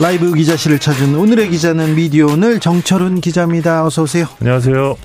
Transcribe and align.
라이브 0.00 0.32
기자실을 0.32 0.78
찾은 0.78 1.16
오늘의 1.16 1.50
기자는 1.50 1.96
미디어 1.96 2.26
오늘 2.26 2.60
정철훈 2.60 3.20
기자입니다. 3.20 3.84
어서 3.84 4.02
오세요. 4.02 4.26
안녕하세요. 4.40 4.96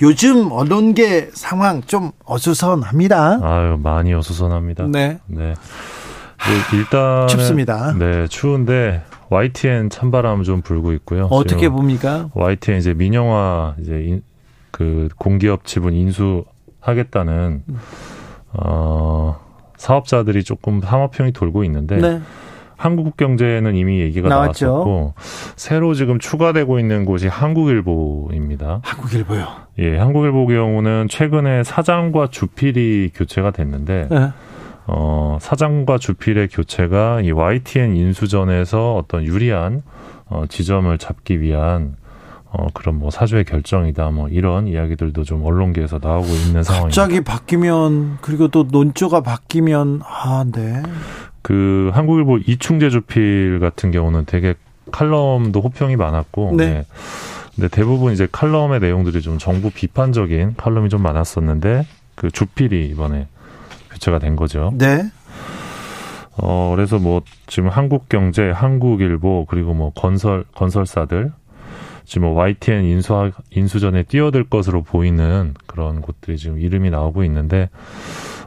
요즘 0.00 0.50
언론계 0.50 1.28
상황 1.34 1.82
좀 1.82 2.12
어수선합니다. 2.24 3.40
아유 3.42 3.78
많이 3.82 4.14
어수선합니다. 4.14 4.86
네. 4.86 5.18
네. 5.26 5.52
네 5.54 6.76
일단 6.76 7.28
춥습니다. 7.28 7.94
네 7.98 8.26
추운데 8.26 9.02
YTN 9.28 9.90
찬바람 9.90 10.44
좀 10.44 10.62
불고 10.62 10.92
있고요. 10.94 11.26
어떻게 11.30 11.68
봅니까? 11.68 12.30
YTN 12.34 12.78
이제 12.78 12.94
민영화 12.94 13.74
이제 13.80 14.02
인, 14.02 14.22
그 14.70 15.08
공기업 15.18 15.66
지분 15.66 15.92
인수하겠다는 15.92 17.64
어 18.54 19.38
사업자들이 19.76 20.42
조금 20.42 20.80
상업형이 20.80 21.32
돌고 21.32 21.64
있는데. 21.64 21.96
네. 21.96 22.20
한국경제는 22.82 23.76
이미 23.76 24.00
얘기가 24.00 24.28
나왔죠. 24.28 24.66
나왔었고 24.66 25.14
새로 25.54 25.94
지금 25.94 26.18
추가되고 26.18 26.80
있는 26.80 27.04
곳이 27.04 27.28
한국일보입니다. 27.28 28.80
한국일보요. 28.82 29.46
예, 29.78 29.96
한국일보 29.96 30.48
경우는 30.48 31.06
최근에 31.08 31.62
사장과 31.62 32.28
주필이 32.30 33.12
교체가 33.14 33.52
됐는데 33.52 34.08
네. 34.10 34.32
어, 34.88 35.38
사장과 35.40 35.98
주필의 35.98 36.48
교체가 36.48 37.20
이 37.20 37.30
YTN 37.30 37.94
인수전에서 37.94 38.96
어떤 38.96 39.24
유리한 39.24 39.82
어, 40.26 40.44
지점을 40.48 40.96
잡기 40.98 41.40
위한 41.40 41.94
어, 42.50 42.66
그런 42.74 42.98
뭐 42.98 43.10
사주의 43.10 43.44
결정이다, 43.44 44.10
뭐 44.10 44.28
이런 44.28 44.66
이야기들도 44.66 45.24
좀 45.24 45.42
언론계에서 45.42 46.00
나오고 46.02 46.26
있는 46.26 46.62
상황입니다. 46.62 47.02
갑자기 47.02 47.22
바뀌면, 47.22 48.18
그리고 48.20 48.48
또 48.48 48.66
논조가 48.70 49.22
바뀌면, 49.22 50.02
아, 50.04 50.44
네. 50.52 50.82
그 51.42 51.90
한국일보 51.92 52.38
이충재 52.38 52.90
주필 52.90 53.58
같은 53.60 53.90
경우는 53.90 54.24
되게 54.26 54.54
칼럼도 54.90 55.60
호평이 55.60 55.96
많았고 55.96 56.54
네. 56.56 56.66
네. 56.66 56.86
근데 57.54 57.68
대부분 57.68 58.12
이제 58.12 58.26
칼럼의 58.30 58.80
내용들이 58.80 59.20
좀 59.20 59.38
정부 59.38 59.70
비판적인 59.70 60.54
칼럼이 60.56 60.88
좀 60.88 61.02
많았었는데 61.02 61.86
그 62.14 62.30
주필이 62.30 62.86
이번에 62.86 63.26
교체가 63.90 64.18
된 64.18 64.36
거죠. 64.36 64.72
네. 64.78 65.10
어 66.38 66.72
그래서 66.74 66.98
뭐 66.98 67.20
지금 67.46 67.68
한국경제, 67.68 68.50
한국일보 68.50 69.46
그리고 69.48 69.74
뭐 69.74 69.92
건설 69.94 70.44
건설사들 70.54 71.32
지금 72.04 72.28
뭐 72.28 72.34
YTN 72.34 72.84
인수 72.84 73.32
인수전에 73.50 74.04
뛰어들 74.04 74.44
것으로 74.44 74.82
보이는 74.82 75.54
그런 75.66 76.00
곳들이 76.00 76.38
지금 76.38 76.58
이름이 76.58 76.90
나오고 76.90 77.22
있는데 77.24 77.68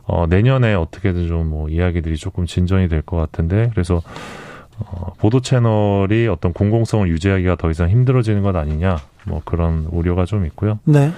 어, 0.05 0.25
내년에 0.27 0.73
어떻게든 0.73 1.27
좀 1.27 1.45
뭐 1.49 1.69
이야기들이 1.69 2.17
조금 2.17 2.45
진전이 2.45 2.87
될 2.89 3.01
것 3.01 3.17
같은데 3.17 3.69
그래서 3.73 4.01
어, 4.79 5.13
보도 5.17 5.39
채널이 5.41 6.27
어떤 6.27 6.53
공공성을 6.53 7.07
유지하기가 7.07 7.55
더 7.55 7.69
이상 7.71 7.89
힘들어지는 7.89 8.41
것 8.43 8.55
아니냐 8.55 8.97
뭐 9.25 9.41
그런 9.45 9.87
우려가 9.91 10.25
좀 10.25 10.45
있고요. 10.45 10.79
네. 10.83 11.11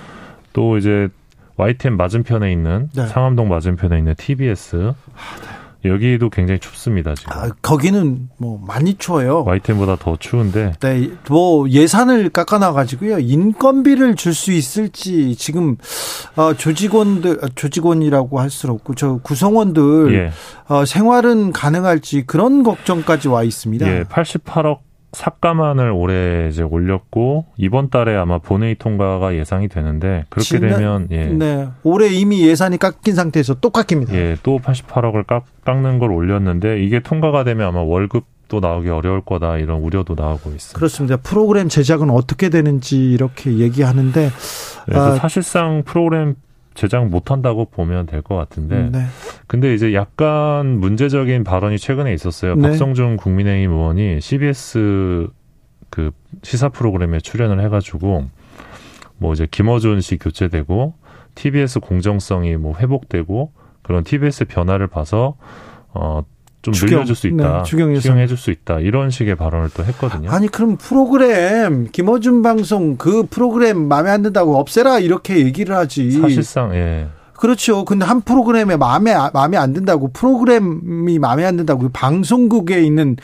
또 0.54 0.78
이제 0.78 1.10
YTN 1.58 1.98
맞은편에 1.98 2.52
있는 2.52 2.90
네. 2.96 3.08
상암동 3.08 3.50
맞은편에 3.50 3.98
있는 3.98 4.14
TBS 4.16 4.76
아, 4.76 5.36
네. 5.42 5.48
여기도 5.86 6.30
굉장히 6.30 6.60
춥습니다 6.60 7.14
지금. 7.16 7.32
아, 7.34 7.50
거기는 7.62 8.30
뭐 8.38 8.60
많이 8.66 8.96
추워요. 8.96 9.44
YTN보다 9.46 9.96
더 9.98 10.18
추운데. 10.20 10.74
네, 10.82 11.10
뭐 11.30 11.70
예산을 11.70 12.30
깎아놔 12.30 12.74
가지고요 12.74 13.20
인건비를 13.20 14.16
줄 14.16 14.34
수 14.34 14.52
있을지 14.52 15.36
지금 15.36 15.78
어, 16.36 16.54
조직원들 16.54 17.40
어, 17.44 17.48
조직원이라고 17.56 18.40
할 18.40 18.50
수 18.50 18.68
없고 18.70 18.96
저 18.96 19.18
구성원들 19.24 20.14
예. 20.16 20.32
어, 20.74 20.86
생활은 20.86 21.52
가능할지 21.54 22.24
그런 22.26 22.64
걱정까지 22.64 23.28
와 23.28 23.44
있습니다. 23.44 23.88
예, 23.88 24.04
88억 24.04 24.87
삭감안을 25.14 25.92
올해 25.92 26.50
이제 26.50 26.64
올렸고 26.64 27.46
이번 27.58 27.90
달에 27.90 28.16
아마 28.16 28.40
본회의 28.40 28.76
통과가 28.76 29.36
예상이 29.36 29.68
되는데 29.68 30.26
그렇게 30.30 30.60
지난, 30.60 30.70
되면 30.70 31.08
예. 31.12 31.26
네. 31.26 31.68
올해 31.84 32.10
이미 32.10 32.46
예산이 32.46 32.78
깎인 32.78 33.16
상태에서 33.16 33.56
또 33.56 33.70
깎입니다. 33.70 34.14
예, 34.14 34.36
또 34.44 34.60
88억을 34.60 35.26
깎, 35.26 35.46
깎는 35.64 36.00
걸 36.00 36.12
올렸는데 36.12 36.84
이게 36.84 37.00
통과가 37.00 37.44
되면 37.44 37.68
아마 37.68 37.82
월급 37.82 38.26
또 38.48 38.60
나오기 38.60 38.90
어려울 38.90 39.22
거다 39.22 39.58
이런 39.58 39.82
우려도 39.82 40.16
나오고 40.16 40.52
있습니다. 40.52 40.78
그렇습니다. 40.78 41.18
프로그램 41.18 41.68
제작은 41.70 42.10
어떻게 42.10 42.50
되는지 42.50 43.12
이렇게 43.12 43.58
얘기하는데 43.58 44.30
그래서 44.86 45.14
아, 45.14 45.16
사실상 45.16 45.84
프로그램 45.86 46.36
제작 46.78 47.08
못한다고 47.08 47.66
보면 47.66 48.06
될 48.06 48.22
것 48.22 48.36
같은데. 48.36 48.90
네. 48.92 49.06
근데 49.48 49.74
이제 49.74 49.94
약간 49.94 50.80
문제적인 50.80 51.44
발언이 51.44 51.78
최근에 51.80 52.14
있었어요. 52.14 52.56
네. 52.56 52.70
박성준 52.70 53.18
국민의힘 53.18 53.72
의원이 53.72 54.22
CBS 54.22 55.28
그 55.90 56.12
시사 56.44 56.70
프로그램에 56.70 57.20
출연을 57.20 57.62
해가지고 57.64 58.26
뭐 59.18 59.34
이제 59.34 59.48
김어준 59.50 60.02
씨 60.02 60.18
교체되고 60.18 60.94
TBS 61.36 61.80
공정성이 61.80 62.56
뭐 62.58 62.76
회복되고 62.78 63.52
그런 63.82 64.04
TBS 64.04 64.46
변화를 64.46 64.88
봐서 64.88 65.36
어 65.94 66.22
좀 66.62 66.74
추경. 66.74 66.98
늘려줄 67.00 67.16
수 67.16 67.28
있다. 67.28 67.58
네, 67.58 67.64
추경 67.64 67.94
추경해줄 67.96 68.38
수 68.38 68.52
있다. 68.52 68.80
이런 68.80 69.10
식의 69.10 69.36
발언을 69.36 69.70
또 69.74 69.84
했거든요. 69.86 70.30
아니 70.32 70.48
그럼 70.48 70.78
프로그램 70.78 71.88
김어준 71.92 72.42
방송 72.42 72.98
그 72.98 73.26
프로그램 73.30 73.88
마음에 73.88 74.10
안 74.10 74.22
든다고 74.24 74.58
없애라 74.58 75.00
이렇게 75.00 75.38
얘기를 75.40 75.76
하지. 75.76 76.12
사실상 76.12 76.74
예. 76.76 77.08
그렇죠. 77.34 77.86
근데 77.86 78.06
한 78.06 78.22
프로그램에 78.22 78.76
마음에 78.76 79.14
마음에 79.34 79.58
안 79.58 79.74
든다고 79.74 80.12
프로그램이 80.12 81.20
마음에 81.20 81.46
안 81.46 81.58
든다고 81.58 81.90
방송국에 81.90 82.82
있는 82.82 83.16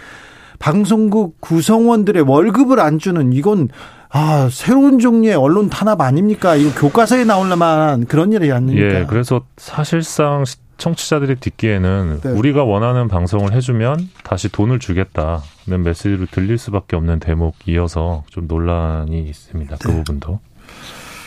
방송국 0.59 1.41
구성원들의 1.41 2.23
월급을 2.23 2.79
안 2.79 2.99
주는 2.99 3.33
이건 3.33 3.69
아, 4.15 4.47
새로운 4.51 4.99
종류의 4.99 5.33
언론 5.33 5.69
탄압 5.69 5.99
아닙니까? 5.99 6.55
이거 6.55 6.79
교과서에 6.79 7.25
나올 7.25 7.47
만한 7.57 8.05
그런 8.05 8.31
일이 8.31 8.51
아닙니까? 8.51 8.99
예, 8.99 9.05
그래서 9.09 9.41
사실상 9.57 10.43
청취자들이 10.77 11.35
듣기에는 11.39 12.21
네. 12.21 12.29
우리가 12.29 12.63
원하는 12.63 13.07
방송을 13.07 13.53
해주면 13.53 14.09
다시 14.23 14.49
돈을 14.49 14.79
주겠다는 14.79 15.83
메시지를 15.83 16.27
들릴 16.27 16.57
수밖에 16.57 16.95
없는 16.95 17.19
대목이어서 17.19 18.23
좀 18.29 18.47
논란이 18.47 19.23
있습니다. 19.29 19.77
그 19.77 19.87
네. 19.87 19.93
그 19.93 19.97
부분도 19.97 20.39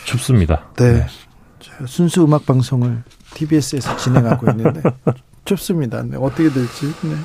춥습니다. 0.05 0.69
네. 0.77 0.93
네. 0.93 1.05
순수 1.85 2.23
음악 2.23 2.45
방송을 2.45 3.03
TBS에서 3.33 3.97
진행하고 3.97 4.49
있는데 4.51 4.81
춥습니다. 5.45 6.03
네. 6.03 6.17
어떻게 6.17 6.49
될지. 6.49 6.85
네. 7.03 7.15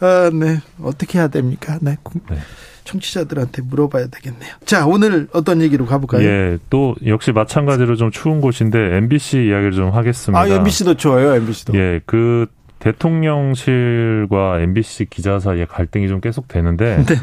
아, 0.00 0.30
네. 0.30 0.60
어떻게 0.82 1.18
해야 1.18 1.28
됩니까? 1.28 1.78
네. 1.80 1.96
네. 2.30 2.38
청취자들한테 2.84 3.62
물어봐야 3.62 4.06
되겠네요. 4.08 4.52
자, 4.64 4.86
오늘 4.86 5.26
어떤 5.32 5.60
얘기로 5.62 5.86
가볼까요? 5.86 6.22
예, 6.22 6.58
또 6.70 6.94
역시 7.06 7.32
마찬가지로 7.32 7.96
좀 7.96 8.10
추운 8.10 8.40
곳인데 8.40 8.96
MBC 8.96 9.46
이야기를 9.46 9.72
좀 9.72 9.90
하겠습니다. 9.90 10.38
아, 10.38 10.46
MBC도 10.46 10.94
좋아요, 10.94 11.34
MBC도. 11.34 11.76
예, 11.76 12.00
그 12.06 12.46
대통령실과 12.78 14.60
MBC 14.60 15.06
기자 15.06 15.38
사이에 15.38 15.64
갈등이 15.64 16.06
좀 16.08 16.20
계속 16.20 16.48
되는데 16.48 17.02
네. 17.06 17.14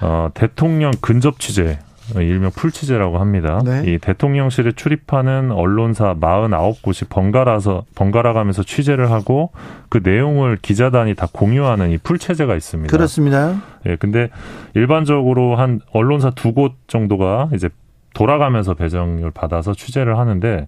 어, 0.00 0.30
대통령 0.34 0.92
근접 1.00 1.40
취재 1.40 1.78
일명 2.16 2.50
풀취재라고 2.50 3.18
합니다. 3.18 3.60
네. 3.64 3.82
이 3.86 3.98
대통령실에 3.98 4.72
출입하는 4.72 5.50
언론사 5.52 6.14
49곳이 6.14 7.08
번갈아서 7.08 7.84
번갈아 7.94 8.32
가면서 8.32 8.62
취재를 8.62 9.10
하고 9.10 9.50
그 9.88 10.00
내용을 10.02 10.58
기자단이 10.60 11.14
다 11.14 11.26
공유하는 11.32 11.90
이 11.90 11.98
풀체제가 11.98 12.56
있습니다. 12.56 12.90
그렇습니다. 12.90 13.56
예, 13.86 13.96
근데 13.96 14.30
일반적으로 14.74 15.56
한 15.56 15.80
언론사 15.92 16.30
두 16.30 16.52
곳 16.52 16.72
정도가 16.86 17.50
이제 17.54 17.68
돌아가면서 18.14 18.74
배정을 18.74 19.30
받아서 19.30 19.74
취재를 19.74 20.18
하는데 20.18 20.66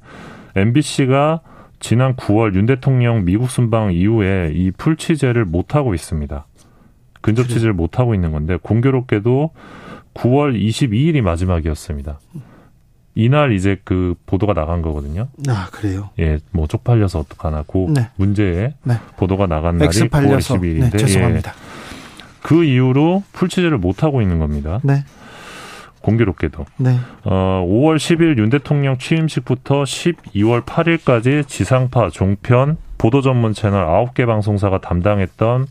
MBC가 0.56 1.40
지난 1.80 2.14
9월 2.14 2.54
윤 2.54 2.66
대통령 2.66 3.24
미국 3.24 3.48
순방 3.50 3.92
이후에 3.92 4.52
이 4.54 4.70
풀 4.76 4.96
취재를 4.96 5.44
못 5.46 5.74
하고 5.74 5.94
있습니다. 5.94 6.46
근접 7.22 7.48
취재를 7.48 7.72
못 7.72 7.98
하고 7.98 8.14
있는 8.14 8.32
건데 8.32 8.58
공교롭게도 8.60 9.50
9월 10.20 10.60
22일이 10.60 11.22
마지막이었습니다. 11.22 12.20
이날 13.14 13.52
이제 13.52 13.80
그 13.84 14.14
보도가 14.26 14.54
나간 14.54 14.82
거거든요. 14.82 15.28
아 15.48 15.68
그래요? 15.72 16.10
예, 16.18 16.38
뭐 16.52 16.66
쪽팔려서 16.66 17.20
어떡하나 17.20 17.64
그 17.66 17.86
네. 17.88 18.08
문제에 18.16 18.74
네. 18.84 18.94
보도가 19.16 19.46
나간 19.46 19.78
날이 19.78 19.90
9월 19.90 20.38
22일인데. 20.38 20.90
네, 20.92 20.96
죄송합니다. 20.96 21.50
예. 21.50 21.70
그 22.42 22.64
이후로 22.64 23.24
풀 23.32 23.48
취재를 23.48 23.78
못 23.78 24.02
하고 24.02 24.22
있는 24.22 24.38
겁니다. 24.38 24.80
네. 24.82 25.04
공교롭게도. 26.02 26.64
네. 26.78 26.96
어, 27.24 27.66
5월 27.68 27.96
10일 27.96 28.38
윤 28.38 28.48
대통령 28.48 28.96
취임식부터 28.96 29.82
12월 29.82 30.64
8일까지 30.64 31.46
지상파, 31.46 32.08
종편, 32.10 32.78
보도 32.96 33.20
전문 33.20 33.52
채널 33.52 33.86
9개 33.86 34.26
방송사가 34.26 34.80
담당했던 34.80 35.66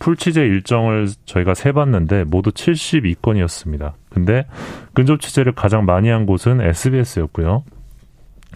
풀 0.00 0.16
취재 0.16 0.40
일정을 0.40 1.08
저희가 1.26 1.54
세봤는데 1.54 2.24
모두 2.24 2.50
72건이었습니다. 2.50 3.92
근데 4.10 4.46
근접 4.94 5.20
취재를 5.20 5.52
가장 5.54 5.84
많이 5.84 6.08
한 6.08 6.26
곳은 6.26 6.60
SBS였고요. 6.60 7.62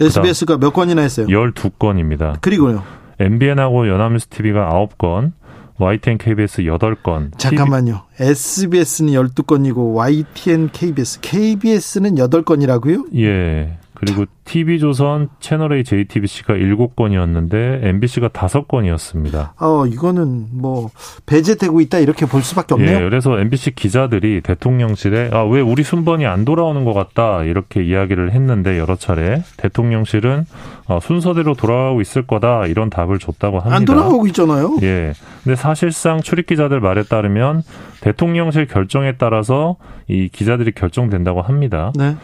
SBS가 0.01 0.57
몇 0.59 0.73
건이나 0.73 1.03
했어요? 1.03 1.27
12건입니다. 1.27 2.41
그리고요. 2.41 2.83
MBN하고 3.21 3.89
연합뉴스 3.89 4.27
TV가 4.29 4.69
9건, 4.71 5.33
YTN 5.79 6.19
KBS 6.19 6.63
8건. 6.63 7.39
잠깐만요. 7.39 8.03
TV... 8.17 8.31
SBS는 8.31 9.13
12건이고 9.13 9.95
YTN 9.95 10.71
KBS, 10.73 11.21
KBS는 11.21 12.15
8건이라고요? 12.17 13.17
예. 13.21 13.79
그리고 14.05 14.27
TV조선, 14.45 15.31
채널A 15.41 15.83
JTBC가 15.85 16.55
7건이었는데 16.55 17.85
MBC가 17.85 18.29
5건이었습니다. 18.29 19.53
어, 19.61 19.87
이거는 19.87 20.49
뭐 20.53 20.91
배제되고 21.27 21.81
있다 21.81 21.99
이렇게 21.99 22.27
볼 22.27 22.43
수밖에 22.43 22.75
없네요. 22.75 22.97
예, 22.97 23.01
그래서 23.01 23.39
MBC 23.39 23.75
기자들이 23.75 24.43
대통령실에 24.43 25.31
아, 25.33 25.43
왜 25.45 25.61
우리 25.61 25.83
순번이 25.83 26.27
안 26.27 26.45
돌아오는 26.45 26.85
것 26.85 26.93
같다 26.93 27.45
이렇게 27.45 27.83
이야기를 27.83 28.33
했는데 28.33 28.79
여러 28.79 28.97
차례 28.97 29.43
대통령실은 29.57 30.45
어, 30.87 31.01
순서대로 31.01 31.55
돌아가고 31.55 32.03
있을 32.03 32.27
거다 32.27 32.67
이런 32.67 32.91
답을 32.91 33.19
줬다고 33.19 33.59
합니다. 33.59 33.77
안 33.77 33.85
돌아가고 33.87 34.27
있잖아요. 34.27 34.77
예. 34.83 35.15
근데 35.43 35.57
사실상 35.57 36.21
출입 36.21 36.47
기자들 36.47 36.81
말에 36.81 37.05
따르면 37.05 37.63
대통령실 38.03 38.67
결정에 38.67 39.15
따라서 39.17 39.77
이 40.09 40.29
기자들이 40.29 40.73
결정된다고 40.73 41.41
합니다. 41.41 41.93
네. 41.97 42.17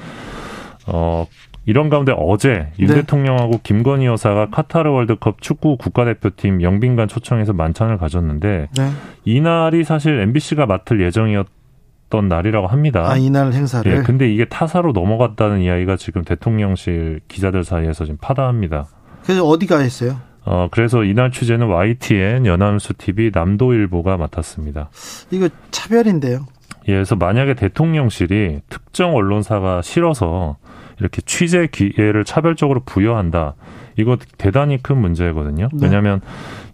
어, 0.87 1.27
이런 1.67 1.89
가운데 1.89 2.13
어제 2.17 2.73
윤 2.79 2.89
네. 2.89 2.95
대통령하고 2.95 3.61
김건희 3.63 4.07
여사가 4.07 4.49
카타르 4.51 4.91
월드컵 4.91 5.43
축구 5.43 5.77
국가대표팀 5.77 6.63
영빈관 6.63 7.09
초청해서 7.09 7.53
만찬을 7.53 7.99
가졌는데 7.99 8.69
네. 8.77 8.91
이날이 9.25 9.85
사실 9.85 10.19
MBC가 10.21 10.67
맡을 10.67 11.03
예정이었던 11.03 12.29
날이라고 12.29 12.67
합니다. 12.67 13.11
아, 13.11 13.17
이날 13.17 13.53
행사를. 13.53 13.91
예, 13.93 14.03
근데 14.03 14.33
이게 14.33 14.47
타사로 14.47 14.93
넘어갔다는 14.93 15.61
이야기가 15.61 15.97
지금 15.97 16.25
대통령실 16.25 17.21
기자들 17.29 17.65
사이에서 17.65 18.05
지금 18.05 18.19
파다합니다. 18.21 18.89
그래서 19.23 19.45
어디가 19.45 19.79
했어요? 19.79 20.19
어, 20.45 20.69
그래서 20.71 21.05
이날 21.05 21.31
취재는 21.31 21.69
YTN, 21.69 22.47
연합뉴스 22.47 22.95
TV, 22.95 23.31
남도일보가 23.33 24.17
맡았습니다. 24.17 24.89
이거 25.31 25.49
차별인데요. 25.71 26.47
예, 26.89 26.93
그래서 26.93 27.15
만약에 27.15 27.55
대통령실이 27.55 28.61
특정 28.69 29.15
언론사가 29.15 29.83
싫어서 29.83 30.57
이렇게 31.01 31.23
취재 31.23 31.67
기회를 31.67 32.25
차별적으로 32.25 32.81
부여한다. 32.85 33.55
이거 33.97 34.17
대단히 34.39 34.79
큰 34.83 34.99
문제거든요. 34.99 35.69
네. 35.73 35.79
왜냐하면 35.87 36.21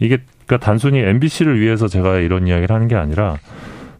이게 0.00 0.18
그러니까 0.46 0.64
단순히 0.64 0.98
MBC를 1.00 1.60
위해서 1.60 1.88
제가 1.88 2.18
이런 2.18 2.46
이야기를 2.46 2.74
하는 2.74 2.88
게 2.88 2.94
아니라 2.94 3.36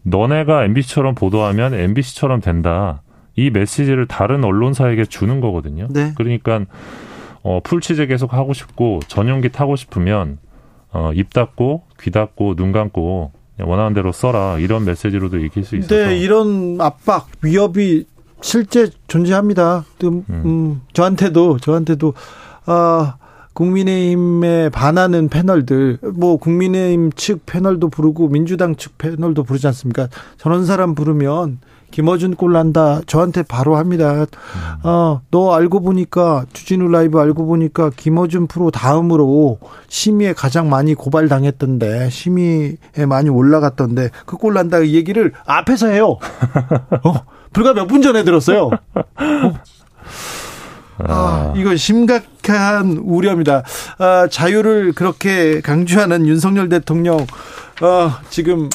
너네가 0.03 0.63
MBC처럼 0.65 1.15
보도하면 1.15 1.73
MBC처럼 1.73 2.41
된다. 2.41 3.01
이 3.35 3.49
메시지를 3.51 4.07
다른 4.07 4.43
언론사에게 4.43 5.05
주는 5.05 5.41
거거든요. 5.41 5.87
네. 5.91 6.13
그러니까 6.15 6.65
어, 7.43 7.59
풀 7.63 7.81
취재 7.81 8.07
계속 8.07 8.33
하고 8.33 8.53
싶고 8.53 8.99
전용기 9.07 9.49
타고 9.49 9.75
싶으면 9.75 10.39
어, 10.91 11.11
입 11.13 11.33
닫고 11.33 11.83
귀 12.01 12.11
닫고 12.11 12.55
눈 12.55 12.71
감고 12.71 13.31
원하는 13.59 13.93
대로 13.93 14.11
써라 14.11 14.57
이런 14.59 14.85
메시지로도 14.85 15.37
읽힐 15.37 15.63
수 15.63 15.75
있어서. 15.75 15.95
네, 15.95 16.17
이런 16.17 16.79
압박 16.79 17.27
위협이 17.41 18.05
실제 18.41 18.89
존재합니다. 19.07 19.85
음, 20.03 20.23
음. 20.29 20.81
저한테도 20.93 21.57
저한테도 21.59 22.13
아 22.65 23.17
국민의힘에 23.53 24.69
반하는 24.69 25.29
패널들, 25.29 25.97
뭐 26.13 26.37
국민의힘 26.37 27.11
측 27.13 27.45
패널도 27.47 27.89
부르고 27.89 28.27
민주당 28.27 28.75
측 28.75 28.97
패널도 28.99 29.43
부르지 29.43 29.65
않습니까? 29.67 30.07
저런 30.37 30.65
사람 30.65 30.93
부르면 30.93 31.59
김어준 31.91 32.35
꼴 32.35 32.53
난다. 32.53 33.01
저한테 33.07 33.43
바로 33.43 33.75
합니다. 33.75 34.25
어, 34.83 35.21
너 35.31 35.53
알고 35.55 35.81
보니까 35.81 36.45
주진우 36.53 36.89
라이브 36.89 37.19
알고 37.19 37.45
보니까 37.45 37.89
김어준 37.95 38.47
프로 38.47 38.69
다음으로 38.71 39.59
심의에 39.87 40.33
가장 40.33 40.69
많이 40.69 40.93
고발당했던데 40.93 42.09
심의에 42.09 42.75
많이 43.07 43.29
올라갔던데 43.29 44.09
그 44.25 44.37
꼴 44.37 44.53
난다 44.53 44.79
이 44.79 44.93
얘기를 44.95 45.33
앞에서 45.45 45.87
해요. 45.87 46.17
어, 47.03 47.13
불과 47.53 47.73
몇 47.73 47.87
분 47.87 48.01
전에 48.01 48.23
들었어요. 48.23 48.69
어. 48.69 49.53
아, 50.99 51.53
이거 51.55 51.75
심각한 51.75 52.97
우려입니다. 52.97 53.63
아, 53.99 54.27
자유를 54.29 54.93
그렇게 54.93 55.61
강조하는 55.61 56.25
윤석열 56.27 56.69
대통령, 56.69 57.17
어, 57.17 58.11
지금 58.29 58.69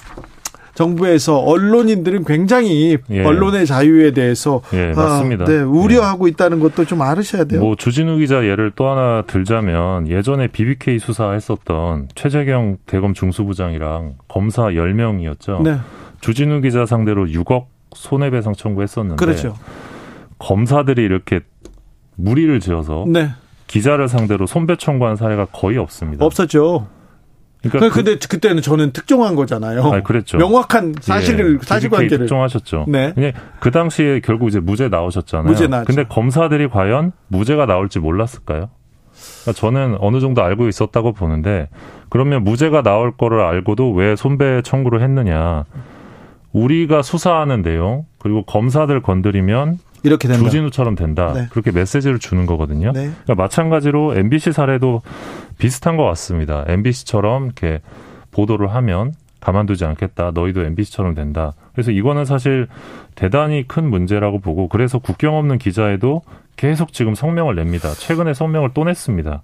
정부에서 0.75 1.39
언론인들은 1.39 2.25
굉장히 2.25 2.97
예. 3.11 3.25
언론의 3.25 3.67
자유에 3.67 4.13
대해서 4.13 4.63
예, 4.73 4.93
맞습니다. 4.93 5.45
아, 5.45 5.49
네, 5.49 5.61
우려하고 5.61 6.27
예. 6.27 6.31
있다는 6.31 6.61
것도 6.61 6.85
좀 6.87 7.03
알으셔야 7.03 7.45
돼요. 7.45 7.61
뭐 7.61 7.77
주진우 7.77 8.19
기자 8.19 8.45
예를 8.45 8.73
또 8.75 8.89
하나 8.89 9.23
들자면 9.23 10.09
예전에 10.09 10.49
BBK 10.49 10.99
수사했었던 10.99 12.09
최재경 12.15 12.79
대검 12.87 13.15
중수부장이랑 13.15 14.15
검사 14.29 14.63
10명이었죠. 14.63 15.63
네. 15.63 15.77
주진우 16.21 16.61
기자 16.63 16.87
상대로 16.87 17.27
6억 17.27 17.67
손해배상 17.95 18.55
청구했었는데 18.55 19.23
그렇죠. 19.23 19.55
검사들이 20.39 21.03
이렇게 21.03 21.41
무리를 22.17 22.59
지어서 22.61 23.05
네. 23.07 23.31
기자를 23.67 24.09
상대로 24.09 24.47
손배 24.47 24.77
청구한 24.77 25.17
사례가 25.17 25.47
거의 25.47 25.79
없습니다. 25.79 26.25
없었죠. 26.25 26.87
그러니까 27.63 27.95
그, 27.95 28.03
근데 28.03 28.19
그 28.29 28.39
때는 28.39 28.61
저는 28.61 28.93
특정한 28.93 29.35
거잖아요. 29.37 29.85
아, 29.85 30.01
그랬죠. 30.03 30.37
명확한 30.37 30.97
사실을 31.01 31.59
예, 31.61 31.65
사실관계를 31.65 32.27
특정하셨죠. 32.27 32.87
네. 32.89 33.15
그 33.61 33.71
당시에 33.71 34.21
결국 34.21 34.49
이제 34.49 34.59
무죄 34.59 34.89
나오셨잖아요. 34.89 35.47
무죄 35.47 35.67
나왔죠. 35.69 35.87
근데 35.87 36.05
검사들이 36.05 36.69
과연 36.69 37.13
무죄가 37.29 37.67
나올지 37.67 38.01
몰랐을까요? 38.01 38.69
그러니까 39.43 39.53
저는 39.55 39.97
어느 40.01 40.21
정도 40.21 40.43
알고 40.43 40.69
있었다고 40.69 41.13
보는데 41.13 41.69
그러면 42.09 42.43
무죄가 42.45 42.83
나올 42.83 43.17
거를 43.17 43.41
알고도 43.41 43.93
왜 43.93 44.17
손배 44.17 44.63
청구를 44.63 45.01
했느냐? 45.03 45.65
우리가 46.53 47.03
수사하는 47.03 47.63
내용 47.63 48.05
그리고 48.19 48.45
검사들 48.45 49.03
건드리면 49.03 49.79
이렇게 50.05 50.29
된다. 50.29 50.43
주진우처럼 50.43 50.97
된다. 50.97 51.33
네. 51.33 51.47
그렇게 51.51 51.71
메시지를 51.71 52.19
주는 52.19 52.45
거거든요. 52.47 52.93
네. 52.93 53.11
그러니까 53.25 53.35
마찬가지로 53.37 54.17
MBC 54.17 54.53
사례도 54.53 55.03
비슷한 55.63 55.97
것 55.97 56.03
같습니다. 56.07 56.65
MBC처럼 56.67 57.45
이렇게 57.45 57.81
보도를 58.33 58.75
하면 58.75 59.13
가만두지 59.39 59.85
않겠다. 59.85 60.33
너희도 60.35 60.65
MBC처럼 60.65 61.15
된다. 61.15 61.53
그래서 61.73 61.93
이거는 61.93 62.25
사실 62.25 62.67
대단히 63.15 63.69
큰 63.69 63.89
문제라고 63.89 64.41
보고 64.41 64.67
그래서 64.67 64.99
국경 64.99 65.37
없는 65.37 65.59
기자에도 65.59 66.23
계속 66.57 66.93
지금 66.93 67.15
성명을 67.15 67.55
냅니다. 67.55 67.91
최근에 67.91 68.35
성명을 68.35 68.71
또 68.75 68.83
냈습니다. 68.83 69.43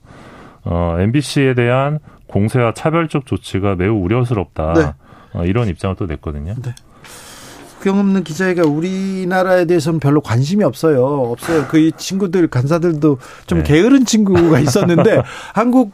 어, 0.65 0.97
MBC에 0.99 1.55
대한 1.55 2.01
공세와 2.27 2.75
차별적 2.75 3.25
조치가 3.25 3.77
매우 3.77 3.95
우려스럽다. 3.95 4.73
네. 4.73 4.93
어, 5.35 5.45
이런 5.45 5.69
입장을 5.69 5.95
또 5.95 6.07
냈거든요. 6.07 6.55
네. 6.61 6.75
국경 7.89 7.99
없는 8.01 8.23
기자회가 8.23 8.67
우리나라에 8.67 9.65
대해서는 9.65 9.99
별로 9.99 10.21
관심이 10.21 10.63
없어요. 10.63 11.05
없어요. 11.05 11.67
그 11.69 11.91
친구들 11.97 12.49
간사들도 12.49 13.19
좀 13.47 13.59
네. 13.59 13.65
게으른 13.65 14.05
친구가 14.05 14.61
있었는데 14.61 15.23
한국 15.55 15.93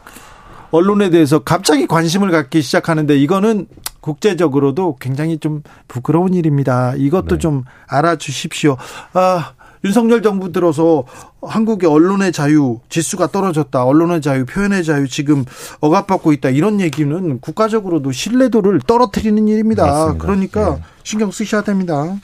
언론에 0.73 1.11
대해서 1.11 1.39
갑자기 1.39 1.87
관심을 1.87 2.33
갖기 2.33 2.63
시작하는데 2.63 3.17
이거는 3.17 3.69
국제적으로도 4.01 4.97
굉장히 5.01 5.39
좀 5.39 5.63
부끄러운 5.87 6.35
일입니다. 6.35 6.95
이것도 6.97 7.37
네. 7.37 7.39
좀 7.39 7.63
알아주십시오. 7.87 8.77
아, 9.13 9.53
윤석열 9.85 10.23
정부 10.23 10.51
들어서 10.51 11.05
한국의 11.43 11.89
언론의 11.91 12.33
자유 12.33 12.81
지수가 12.89 13.29
떨어졌다. 13.29 13.85
언론의 13.85 14.23
자유, 14.23 14.47
표현의 14.47 14.83
자유 14.85 15.07
지금 15.09 15.45
억압받고 15.81 16.33
있다. 16.33 16.51
이런 16.51 16.81
얘기는 16.81 17.39
국가적으로도 17.41 18.11
신뢰도를 18.13 18.81
떨어뜨리는 18.87 19.47
일입니다. 19.47 19.85
맞습니다. 19.85 20.25
그러니까 20.25 20.77
예. 20.79 20.83
신경 21.03 21.31
쓰셔야 21.31 21.63
됩니다. 21.63 22.17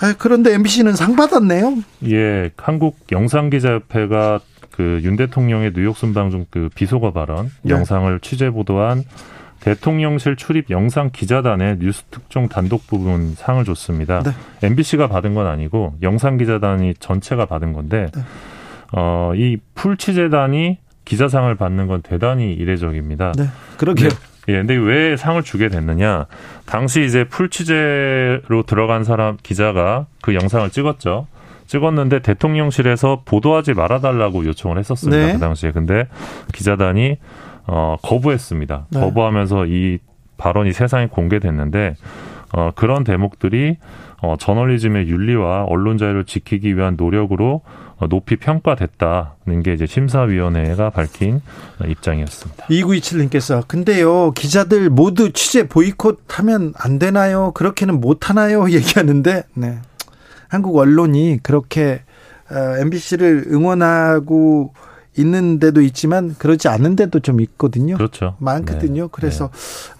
아, 0.00 0.14
그런데 0.18 0.52
MBC는 0.54 0.94
상 0.96 1.14
받았네요. 1.14 1.76
예, 2.10 2.50
한국 2.56 2.96
영상기자협회가 3.12 4.40
그 4.70 5.00
윤 5.04 5.14
대통령의 5.16 5.72
뉴욕 5.72 5.96
순방 5.96 6.30
중 6.32 6.46
그 6.50 6.68
비속어 6.74 7.12
발언 7.12 7.50
네. 7.62 7.72
영상을 7.72 8.18
취재 8.20 8.50
보도한 8.50 9.04
대통령실 9.64 10.36
출입 10.36 10.70
영상 10.70 11.10
기자단의 11.10 11.78
뉴스 11.78 12.04
특종 12.10 12.48
단독 12.48 12.86
부분 12.86 13.34
상을 13.34 13.64
줬습니다. 13.64 14.22
네. 14.22 14.30
MBC가 14.62 15.08
받은 15.08 15.34
건 15.34 15.46
아니고 15.46 15.94
영상 16.02 16.36
기자단이 16.36 16.94
전체가 17.00 17.46
받은 17.46 17.72
건데 17.72 18.08
네. 18.14 18.22
어 18.92 19.32
이 19.34 19.56
풀 19.74 19.96
취재단이 19.96 20.78
기자상을 21.04 21.52
받는 21.56 21.86
건 21.88 22.02
대단히 22.02 22.52
이례적입니다. 22.52 23.32
네. 23.36 23.44
그러게 23.76 24.08
예, 24.48 24.52
근데 24.52 24.74
왜 24.74 25.16
상을 25.16 25.42
주게 25.42 25.68
됐느냐? 25.68 26.26
당시 26.66 27.02
이제 27.04 27.24
풀 27.24 27.48
취재로 27.48 28.62
들어간 28.66 29.02
사람 29.02 29.38
기자가 29.42 30.06
그 30.22 30.34
영상을 30.34 30.68
찍었죠. 30.70 31.26
찍었는데 31.66 32.20
대통령실에서 32.20 33.22
보도하지 33.24 33.72
말아달라고 33.72 34.44
요청을 34.44 34.78
했었습니다. 34.78 35.26
네. 35.26 35.32
그 35.32 35.38
당시에. 35.38 35.72
근데 35.72 36.06
기자단이 36.52 37.16
어, 37.66 37.96
거부했습니다. 38.02 38.86
네. 38.90 39.00
거부하면서 39.00 39.66
이 39.66 39.98
발언이 40.36 40.72
세상에 40.72 41.06
공개됐는데 41.06 41.94
어, 42.52 42.70
그런 42.74 43.04
대목들이 43.04 43.78
어, 44.22 44.36
저널리즘의 44.38 45.08
윤리와 45.08 45.64
언론 45.64 45.98
자유를 45.98 46.24
지키기 46.24 46.76
위한 46.76 46.94
노력으로 46.96 47.62
어, 47.96 48.06
높이 48.08 48.36
평가됐다는 48.36 49.62
게 49.64 49.74
이제 49.74 49.86
심사위원회가 49.86 50.90
밝힌 50.90 51.40
입장이었습니다. 51.84 52.66
2927님께서 52.66 53.66
근데요 53.66 54.30
기자들 54.32 54.90
모두 54.90 55.32
취재 55.32 55.66
보이콧하면 55.68 56.74
안 56.76 56.98
되나요? 56.98 57.52
그렇게는 57.52 58.00
못 58.00 58.30
하나요? 58.30 58.68
얘기하는데 58.70 59.42
네. 59.54 59.78
한국 60.48 60.76
언론이 60.76 61.40
그렇게 61.42 62.02
MBC를 62.50 63.46
어, 63.48 63.52
응원하고 63.52 64.72
있는 65.16 65.58
데도 65.58 65.80
있지만 65.82 66.34
그렇지 66.38 66.68
않은 66.68 66.96
데도 66.96 67.20
좀 67.20 67.40
있거든요. 67.40 67.96
그렇죠. 67.96 68.36
많거든요. 68.38 69.02
네. 69.04 69.08
그래서 69.12 69.50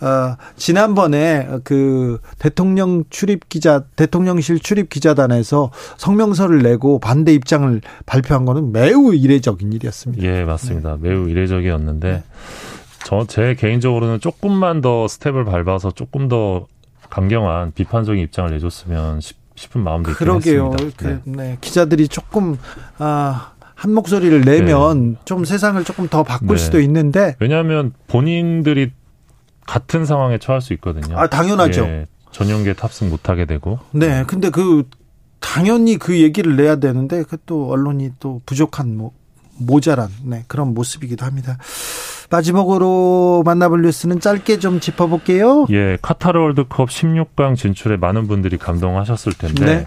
네. 0.00 0.06
어 0.06 0.36
지난번에 0.56 1.48
그 1.64 2.18
대통령 2.38 3.04
출입 3.10 3.48
기자 3.48 3.84
대통령실 3.96 4.58
출입 4.60 4.88
기자단에서 4.88 5.70
성명서를 5.96 6.62
내고 6.62 6.98
반대 6.98 7.32
입장을 7.32 7.80
발표한 8.06 8.44
거는 8.44 8.72
매우 8.72 9.14
이례적인 9.14 9.72
일이었습니다. 9.72 10.22
예, 10.24 10.44
맞습니다. 10.44 10.98
네. 11.00 11.08
매우 11.08 11.28
이례적이었는데 11.28 12.10
네. 12.10 12.22
저제 13.04 13.54
개인적으로는 13.54 14.20
조금만 14.20 14.80
더 14.80 15.06
스텝을 15.06 15.44
밟아서 15.44 15.90
조금 15.90 16.28
더 16.28 16.66
강경한 17.10 17.72
비판적인 17.72 18.20
입장을 18.22 18.50
내줬으면 18.50 19.20
싶은 19.56 19.82
마음도 19.82 20.12
그러게요. 20.12 20.72
했습니다. 20.72 20.96
그, 20.96 21.06
네. 21.06 21.20
네. 21.24 21.58
기자들이 21.60 22.08
조금 22.08 22.56
아 22.98 23.52
한 23.74 23.92
목소리를 23.92 24.40
내면 24.42 25.12
네. 25.12 25.18
좀 25.24 25.44
세상을 25.44 25.82
조금 25.84 26.08
더 26.08 26.22
바꿀 26.22 26.56
네. 26.56 26.62
수도 26.62 26.80
있는데 26.80 27.36
왜냐하면 27.40 27.92
본인들이 28.06 28.92
같은 29.66 30.04
상황에 30.04 30.38
처할 30.38 30.60
수 30.60 30.72
있거든요. 30.74 31.18
아 31.18 31.26
당연하죠. 31.26 31.82
예, 31.82 32.06
전용기에 32.30 32.74
탑승 32.74 33.10
못하게 33.10 33.44
되고. 33.46 33.78
네, 33.92 34.24
근데 34.26 34.50
그 34.50 34.88
당연히 35.40 35.98
그 35.98 36.20
얘기를 36.20 36.56
내야 36.56 36.76
되는데 36.76 37.22
그 37.22 37.36
또 37.46 37.70
언론이 37.70 38.12
또 38.20 38.40
부족한 38.46 38.96
뭐 38.96 39.12
모자란 39.58 40.08
네, 40.24 40.44
그런 40.48 40.74
모습이기도 40.74 41.24
합니다. 41.26 41.58
마지막으로 42.30 43.42
만나볼 43.44 43.82
뉴스는 43.82 44.20
짧게 44.20 44.58
좀 44.58 44.80
짚어볼게요. 44.80 45.66
예, 45.70 45.98
카타르 46.00 46.40
월드컵 46.40 46.88
16강 46.88 47.56
진출에 47.56 47.96
많은 47.96 48.26
분들이 48.26 48.56
감동하셨을 48.56 49.32
텐데 49.34 49.64
네. 49.64 49.86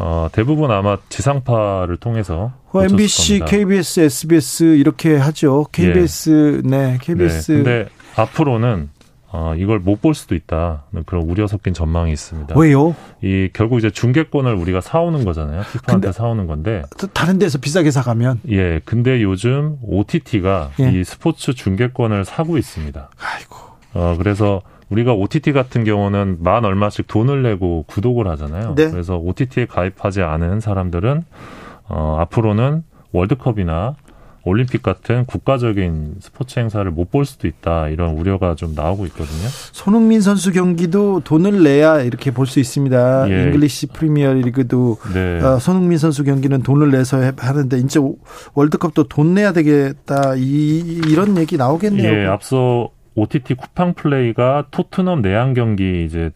어, 0.00 0.28
대부분 0.32 0.70
아마 0.70 0.96
지상파를 1.10 1.98
통해서 1.98 2.52
어, 2.72 2.82
MBC, 2.82 3.40
KBS, 3.46 4.00
SBS 4.00 4.64
이렇게 4.76 5.16
하죠. 5.16 5.66
KBS, 5.72 6.62
예. 6.64 6.68
네, 6.68 6.98
KBS. 7.00 7.52
네, 7.52 7.62
근데 7.62 7.88
앞으로는 8.16 8.88
어, 9.32 9.54
이걸 9.56 9.78
못 9.78 10.00
볼 10.00 10.14
수도 10.14 10.34
있다. 10.34 10.84
그런 11.06 11.22
우려 11.28 11.46
섞인 11.46 11.74
전망이 11.74 12.10
있습니다. 12.12 12.58
왜요? 12.58 12.96
이 13.22 13.48
결국 13.52 13.78
이제 13.78 13.90
중계권을 13.90 14.54
우리가 14.54 14.80
사오는 14.80 15.24
거잖아요. 15.24 15.62
피파한테 15.72 16.10
사오는 16.12 16.46
건데. 16.46 16.82
다른 17.12 17.38
데서 17.38 17.58
비싸게 17.58 17.90
사가면. 17.90 18.40
예. 18.50 18.80
근데 18.84 19.22
요즘 19.22 19.76
OTT가 19.82 20.70
예. 20.80 20.90
이 20.92 21.04
스포츠 21.04 21.52
중계권을 21.52 22.24
사고 22.24 22.56
있습니다. 22.58 23.10
아이고. 23.20 23.56
어, 23.94 24.14
그래서 24.18 24.62
우리가 24.90 25.12
OTT 25.14 25.52
같은 25.52 25.84
경우는 25.84 26.38
만 26.40 26.64
얼마씩 26.64 27.06
돈을 27.06 27.42
내고 27.42 27.84
구독을 27.86 28.26
하잖아요. 28.28 28.74
네. 28.76 28.90
그래서 28.90 29.16
OTT에 29.16 29.66
가입하지 29.66 30.22
않은 30.22 30.60
사람들은 30.60 31.22
어, 31.88 32.16
앞으로는 32.20 32.82
월드컵이나 33.12 33.94
올림픽 34.42 34.82
같은 34.82 35.26
국가적인 35.26 36.14
스포츠 36.20 36.58
행사를 36.58 36.90
못 36.90 37.10
볼 37.10 37.26
수도 37.26 37.46
있다 37.46 37.88
이런 37.88 38.16
우려가 38.16 38.54
좀 38.54 38.74
나오고 38.74 39.04
있거든요. 39.06 39.48
손흥민 39.72 40.20
선수 40.22 40.50
경기도 40.52 41.20
돈을 41.20 41.62
내야 41.62 42.00
이렇게 42.00 42.30
볼 42.30 42.46
수 42.46 42.58
있습니다. 42.58 43.30
예. 43.30 43.42
잉글리시 43.44 43.88
프리미어 43.88 44.32
리그도 44.32 44.96
네. 45.12 45.40
어, 45.44 45.58
손흥민 45.58 45.98
선수 45.98 46.24
경기는 46.24 46.62
돈을 46.62 46.90
내서 46.90 47.20
하는데 47.36 47.78
이제 47.78 48.00
월드컵도 48.54 49.08
돈 49.08 49.34
내야 49.34 49.52
되겠다 49.52 50.34
이, 50.36 51.00
이런 51.06 51.36
얘기 51.36 51.56
나오겠네요. 51.58 52.10
예, 52.22 52.26
앞서 52.26 52.88
OTT 53.14 53.54
쿠팡 53.54 53.94
플레이가 53.94 54.66
토트넘 54.70 55.22
내한 55.22 55.54
경기 55.54 56.04
이제 56.04 56.30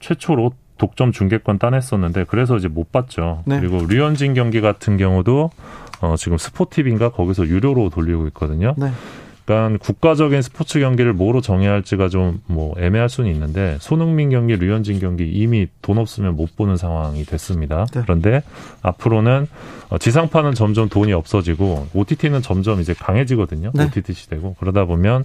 최초로 0.00 0.52
독점 0.78 1.12
중계권 1.12 1.58
따냈었는데 1.58 2.24
그래서 2.24 2.56
이제 2.56 2.68
못 2.68 2.92
봤죠. 2.92 3.42
네. 3.46 3.58
그리고 3.60 3.84
류현진 3.84 4.34
경기 4.34 4.60
같은 4.60 4.96
경우도 4.96 5.50
어 6.00 6.14
지금 6.16 6.38
스포티비인가 6.38 7.10
거기서 7.10 7.46
유료로 7.46 7.90
돌리고 7.90 8.26
있거든요. 8.28 8.74
네. 8.76 8.90
그러니까 9.48 9.78
국가적인 9.84 10.42
스포츠 10.42 10.78
경기를 10.78 11.12
뭐로 11.14 11.40
정해야 11.40 11.72
할지가 11.72 12.08
좀 12.08 12.38
뭐 12.46 12.74
애매할 12.78 13.08
수는 13.08 13.30
있는데 13.32 13.76
손흥민 13.80 14.30
경기, 14.30 14.56
류현진 14.56 15.00
경기 15.00 15.28
이미 15.28 15.68
돈 15.82 15.98
없으면 15.98 16.34
못 16.34 16.56
보는 16.56 16.76
상황이 16.76 17.24
됐습니다. 17.24 17.86
네. 17.92 18.00
그런데 18.02 18.42
앞으로는 18.82 19.46
어, 19.90 19.98
지상파는 19.98 20.54
점점 20.54 20.88
돈이 20.88 21.12
없어지고 21.12 21.88
OTT는 21.94 22.42
점점 22.42 22.80
이제 22.80 22.94
강해지거든요. 22.94 23.72
네. 23.74 23.84
OTT 23.84 24.12
시대고 24.12 24.56
그러다 24.58 24.86
보면 24.86 25.24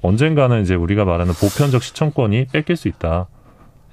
언젠가는 0.00 0.62
이제 0.62 0.74
우리가 0.74 1.04
말하는 1.04 1.34
보편적 1.34 1.82
시청권이 1.82 2.46
뺏길 2.52 2.76
수 2.76 2.88
있다. 2.88 3.26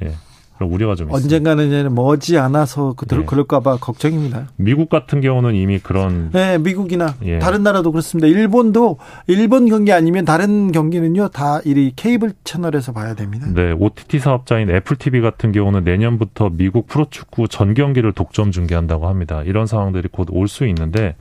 예. 0.04 0.14
그런 0.60 0.72
우려가 0.72 0.96
좀 0.96 1.10
있습니다. 1.10 1.16
언젠가는 1.38 1.96
머지 1.96 2.38
않아서 2.38 2.94
그들 2.94 3.20
네. 3.20 3.26
그럴까봐 3.26 3.78
걱정입니다. 3.78 4.50
미국 4.58 4.90
같은 4.90 5.22
경우는 5.22 5.56
이미 5.56 5.80
그런 5.80 6.30
네 6.32 6.58
미국이나 6.58 7.16
예. 7.24 7.40
다른 7.40 7.64
나라도 7.64 7.92
그렇습니다. 7.92 8.28
일본도 8.28 8.98
일본 9.28 9.68
경기 9.70 9.94
아니면 9.94 10.26
다른 10.26 10.72
경기는요 10.74 11.30
다 11.30 11.62
이 11.66 11.94
케이블 11.96 12.34
채널에서 12.44 12.92
봐야 12.92 13.14
됩니다. 13.16 13.48
네 13.54 13.72
OTT 13.72 14.20
사업자인 14.20 14.70
애플 14.70 14.98
TV 14.98 15.22
같은 15.22 15.52
경우는 15.54 15.84
내년부터 15.86 16.50
미국 16.52 16.88
프로축구 16.88 17.48
전 17.48 17.74
경기를 17.74 18.12
독점 18.12 18.52
중계한다고 18.52 19.08
합니다. 19.08 19.42
이런 19.46 19.66
상황들이 19.66 20.10
곧 20.12 20.30
올 20.32 20.48
수 20.50 20.66
있는데 20.68 21.16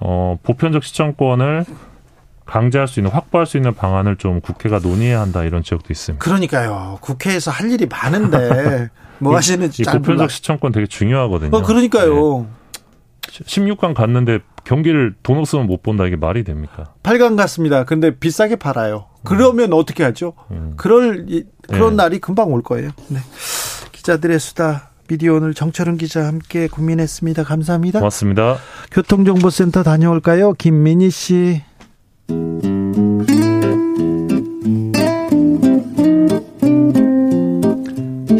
어, 0.00 0.36
보편적 0.42 0.84
시청권을 0.84 1.64
강제할 2.46 2.88
수 2.88 3.00
있는 3.00 3.10
확보할 3.10 3.46
수 3.46 3.56
있는 3.56 3.74
방안을 3.74 4.16
좀 4.16 4.40
국회가 4.40 4.78
논의해야 4.78 5.20
한다 5.20 5.44
이런 5.44 5.62
지역도 5.62 5.86
있습니다. 5.90 6.22
그러니까요. 6.22 6.98
국회에서 7.00 7.50
할 7.50 7.70
일이 7.70 7.86
많은데 7.86 8.90
뭐 9.18 9.34
하시는지 9.36 9.82
이 9.82 9.84
보편적 9.84 10.30
시청권 10.30 10.72
되게 10.72 10.86
중요하거든요. 10.86 11.56
어, 11.56 11.62
그러니까요. 11.62 12.40
네. 12.40 12.64
16강 13.22 13.94
갔는데 13.94 14.40
경기를 14.64 15.14
돈 15.22 15.38
없으면 15.38 15.66
못 15.66 15.82
본다 15.82 16.06
이게 16.06 16.16
말이 16.16 16.44
됩니까? 16.44 16.94
8강 17.02 17.36
갔습니다. 17.36 17.84
근데 17.84 18.16
비싸게 18.16 18.56
팔아요. 18.56 19.06
그러면 19.24 19.72
음. 19.72 19.78
어떻게 19.78 20.04
하죠? 20.04 20.34
음. 20.50 20.74
그럴 20.76 21.26
그런 21.68 21.90
네. 21.90 21.96
날이 21.96 22.18
금방 22.18 22.52
올 22.52 22.62
거예요. 22.62 22.90
네. 23.08 23.18
기자들의 23.92 24.38
수다 24.38 24.90
미디어 25.08 25.34
오늘 25.34 25.52
정철은 25.52 25.98
기자 25.98 26.26
함께 26.26 26.66
고민했습니다. 26.68 27.44
감사합니다. 27.44 27.98
고맙습니다. 27.98 28.56
교통정보센터 28.90 29.82
다녀올까요? 29.82 30.54
김민희 30.54 31.10
씨. 31.10 31.62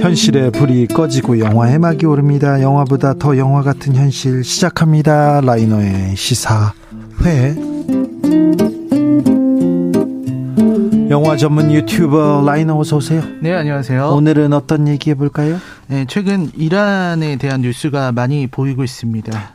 현실의 0.05 0.51
불이 0.51 0.89
꺼지고 0.89 1.39
영화 1.39 1.65
해막이 1.65 2.05
오릅니다. 2.05 2.61
영화보다 2.61 3.15
더 3.15 3.39
영화 3.39 3.63
같은 3.63 3.95
현실 3.95 4.45
시작합니다. 4.45 5.41
라이너의 5.41 6.15
시사회. 6.15 7.57
영화 11.09 11.39
전문 11.39 11.73
유튜버 11.73 12.43
라이너 12.45 12.77
어서 12.79 12.99
오세요. 12.99 13.23
네, 13.41 13.55
안녕하세요. 13.55 14.11
오늘은 14.11 14.53
어떤 14.53 14.89
얘기 14.89 15.09
해볼까요? 15.09 15.57
네, 15.87 16.05
최근 16.07 16.51
이란에 16.55 17.37
대한 17.37 17.63
뉴스가 17.63 18.13
많이 18.13 18.47
보이고 18.47 18.85
있습니다. 18.85 19.53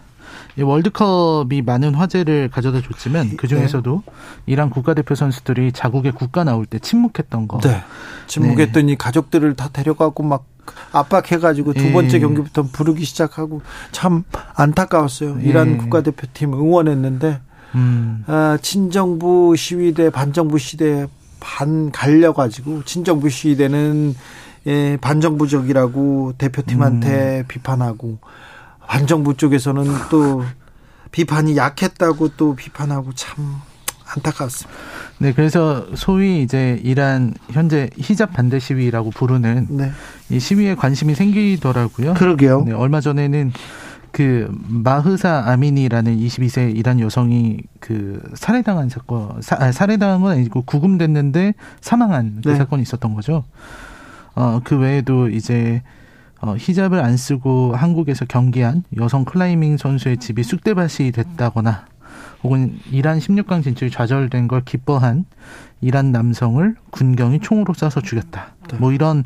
월드컵이 0.64 1.62
많은 1.62 1.96
화제를 1.96 2.50
가져다 2.50 2.82
줬지만 2.82 3.38
그 3.38 3.48
중에서도 3.48 4.04
네. 4.06 4.14
이란 4.46 4.70
국가대표 4.70 5.16
선수들이 5.16 5.72
자국의 5.72 6.14
국가 6.14 6.44
나올 6.44 6.66
때 6.66 6.80
침묵했던 6.80 7.48
거. 7.48 7.60
네. 7.60 7.82
침묵했더니 8.28 8.94
네. 8.94 8.98
가족들을 8.98 9.56
다 9.56 9.70
데려가고 9.72 10.24
막 10.24 10.46
압박해가지고 10.92 11.74
두 11.74 11.92
번째 11.92 12.18
네. 12.18 12.20
경기부터 12.20 12.64
부르기 12.64 13.04
시작하고 13.04 13.62
참 13.92 14.24
안타까웠어요. 14.56 15.40
이란 15.42 15.74
네. 15.74 15.78
국가대표팀 15.78 16.54
응원했는데 16.54 17.42
음. 17.76 18.24
아, 18.28 18.58
친정부 18.62 19.56
시위대 19.56 20.10
반정부 20.10 20.58
시대 20.58 21.08
반 21.40 21.92
갈려가지고 21.92 22.84
친정부 22.84 23.30
시위대는 23.30 24.16
예, 24.68 24.98
반정부적이라고 25.00 26.34
대표팀한테 26.38 27.40
음. 27.40 27.44
비판하고 27.48 28.20
반정부 28.90 29.36
쪽에서는 29.36 29.86
또 30.10 30.44
비판이 31.12 31.56
약했다고 31.56 32.30
또 32.30 32.56
비판하고 32.56 33.14
참 33.14 33.62
안타깝습니다. 34.16 34.80
네, 35.20 35.32
그래서 35.32 35.86
소위 35.94 36.42
이제 36.42 36.82
이란 36.84 37.36
현재 37.52 37.92
히잡 37.98 38.34
반대 38.34 38.58
시위라고 38.58 39.12
부르는 39.12 39.68
네. 39.70 39.92
이 40.32 40.40
시위에 40.40 40.74
관심이 40.74 41.14
생기더라고요. 41.14 42.16
그러게요. 42.16 42.64
네, 42.64 42.74
얼마 42.74 43.00
전에는 43.00 43.54
그 44.12 44.52
마흐사 44.68 45.44
아미니라는 45.46 46.18
22세 46.18 46.76
이란 46.76 47.00
여성이 47.00 47.60
그 47.80 48.20
살해당한 48.34 48.90
사건, 48.90 49.40
사, 49.42 49.56
아, 49.60 49.72
살해당한 49.72 50.22
건 50.22 50.32
아니고 50.32 50.64
구금됐는데 50.64 51.54
사망한 51.80 52.42
그 52.44 52.50
네. 52.50 52.56
사건이 52.56 52.82
있었던 52.82 53.14
거죠. 53.14 53.44
어, 54.34 54.62
그 54.64 54.80
외에도 54.80 55.30
이제 55.30 55.84
어, 56.42 56.56
히잡을 56.58 57.00
안 57.00 57.18
쓰고 57.18 57.76
한국에서 57.76 58.26
경기한 58.26 58.84
여성 58.98 59.26
클라이밍 59.26 59.78
선수의 59.78 60.18
집이 60.18 60.44
쑥대밭이 60.44 61.12
됐다거나 61.12 61.86
혹은 62.44 62.80
이란 62.92 63.20
16강 63.20 63.64
진출이 63.64 63.92
좌절된 63.92 64.48
걸 64.48 64.64
기뻐한 64.64 65.26
이란 65.82 66.12
남성을 66.12 66.76
군경이 66.92 67.40
총으로 67.40 67.74
쏴서 67.74 68.04
죽였다. 68.04 68.54
네. 68.72 68.78
뭐 68.78 68.92
이런 68.92 69.24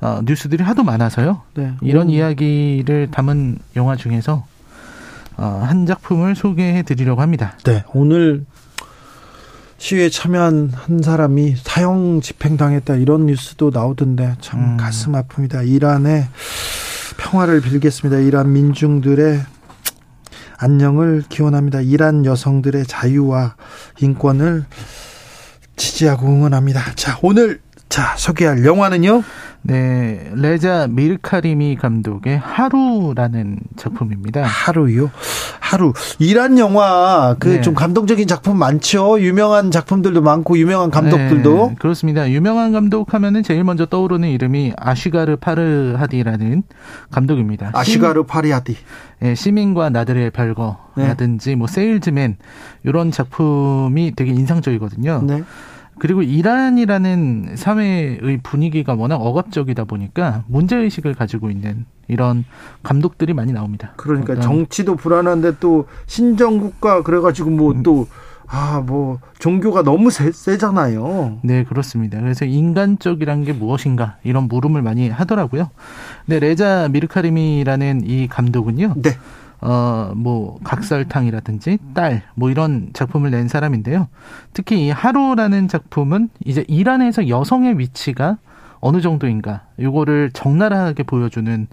어, 0.00 0.20
뉴스들이 0.24 0.64
하도 0.64 0.82
많아서요. 0.82 1.42
네. 1.54 1.74
이런 1.80 2.08
오. 2.08 2.10
이야기를 2.10 3.10
담은 3.12 3.58
영화 3.76 3.94
중에서 3.94 4.44
어, 5.36 5.62
한 5.64 5.86
작품을 5.86 6.34
소개해 6.34 6.82
드리려고 6.82 7.22
합니다. 7.22 7.56
네. 7.64 7.84
오늘 7.94 8.44
시위에 9.82 10.10
참여한 10.10 10.70
한 10.72 11.02
사람이 11.02 11.56
사형 11.56 12.20
집행당했다 12.20 12.94
이런 12.94 13.26
뉴스도 13.26 13.72
나오던데 13.74 14.36
참 14.40 14.60
음. 14.60 14.76
가슴 14.76 15.10
아픕니다. 15.10 15.66
이란의 15.68 16.28
평화를 17.16 17.60
빌겠습니다. 17.60 18.20
이란 18.20 18.52
민중들의 18.52 19.40
안녕을 20.58 21.24
기원합니다. 21.28 21.80
이란 21.80 22.24
여성들의 22.24 22.86
자유와 22.86 23.56
인권을 24.00 24.66
지지하고 25.74 26.28
응원합니다. 26.28 26.94
자, 26.94 27.18
오늘 27.20 27.60
자, 27.88 28.14
소개할 28.16 28.64
영화는요? 28.64 29.24
네, 29.64 30.30
레자 30.34 30.88
미르카리미 30.88 31.76
감독의 31.76 32.38
하루라는 32.38 33.58
작품입니다. 33.76 34.42
하루요? 34.42 35.10
하루. 35.60 35.92
이란 36.18 36.58
영화 36.58 37.36
그좀 37.38 37.74
네. 37.74 37.78
감동적인 37.78 38.26
작품 38.26 38.58
많죠. 38.58 39.20
유명한 39.20 39.70
작품들도 39.70 40.20
많고 40.20 40.58
유명한 40.58 40.90
감독들도. 40.90 41.68
네, 41.70 41.76
그렇습니다. 41.78 42.28
유명한 42.30 42.72
감독 42.72 43.14
하면은 43.14 43.42
제일 43.42 43.62
먼저 43.62 43.86
떠오르는 43.86 44.28
이름이 44.28 44.72
아시가르 44.76 45.36
파르하디라는 45.36 46.64
감독입니다. 47.10 47.70
아시가르 47.72 48.24
파리하디. 48.24 48.76
네, 49.20 49.34
시민과 49.34 49.90
나들의 49.90 50.30
별거라든지 50.30 51.50
네. 51.50 51.54
뭐 51.56 51.68
세일즈맨 51.68 52.36
이런 52.84 53.12
작품이 53.12 54.14
되게 54.16 54.32
인상적이거든요. 54.32 55.22
네. 55.24 55.44
그리고 55.98 56.22
이란이라는 56.22 57.54
사회의 57.56 58.40
분위기가 58.42 58.94
워낙 58.94 59.16
억압적이다 59.16 59.84
보니까 59.84 60.44
문제 60.46 60.76
의식을 60.76 61.14
가지고 61.14 61.50
있는 61.50 61.86
이런 62.08 62.44
감독들이 62.82 63.34
많이 63.34 63.52
나옵니다. 63.52 63.92
그러니까 63.96 64.40
정치도 64.40 64.96
불안한데 64.96 65.58
또 65.60 65.86
신정국가 66.06 67.02
그래가지고 67.02 67.50
뭐또 67.50 68.06
아, 68.54 68.82
뭐, 68.84 69.18
종교가 69.38 69.82
너무 69.82 70.10
세, 70.10 70.30
세잖아요. 70.30 71.38
네, 71.42 71.64
그렇습니다. 71.64 72.20
그래서 72.20 72.44
인간적이란 72.44 73.44
게 73.44 73.54
무엇인가, 73.54 74.18
이런 74.24 74.46
물음을 74.46 74.82
많이 74.82 75.08
하더라고요. 75.08 75.70
네, 76.26 76.38
레자 76.38 76.88
미르카림이라는 76.92 78.02
이 78.04 78.28
감독은요. 78.28 78.94
네. 78.98 79.12
어, 79.62 80.12
뭐, 80.16 80.58
각설탕이라든지 80.64 81.78
딸, 81.94 82.22
뭐 82.34 82.50
이런 82.50 82.90
작품을 82.92 83.30
낸 83.30 83.46
사람인데요. 83.46 84.08
특히 84.52 84.86
이 84.86 84.90
하루라는 84.90 85.68
작품은 85.68 86.30
이제 86.44 86.64
이란에서 86.66 87.28
여성의 87.28 87.78
위치가 87.78 88.38
어느 88.80 89.00
정도인가, 89.00 89.62
요거를 89.80 90.32
적나라하게 90.32 91.04
보여주는 91.04 91.68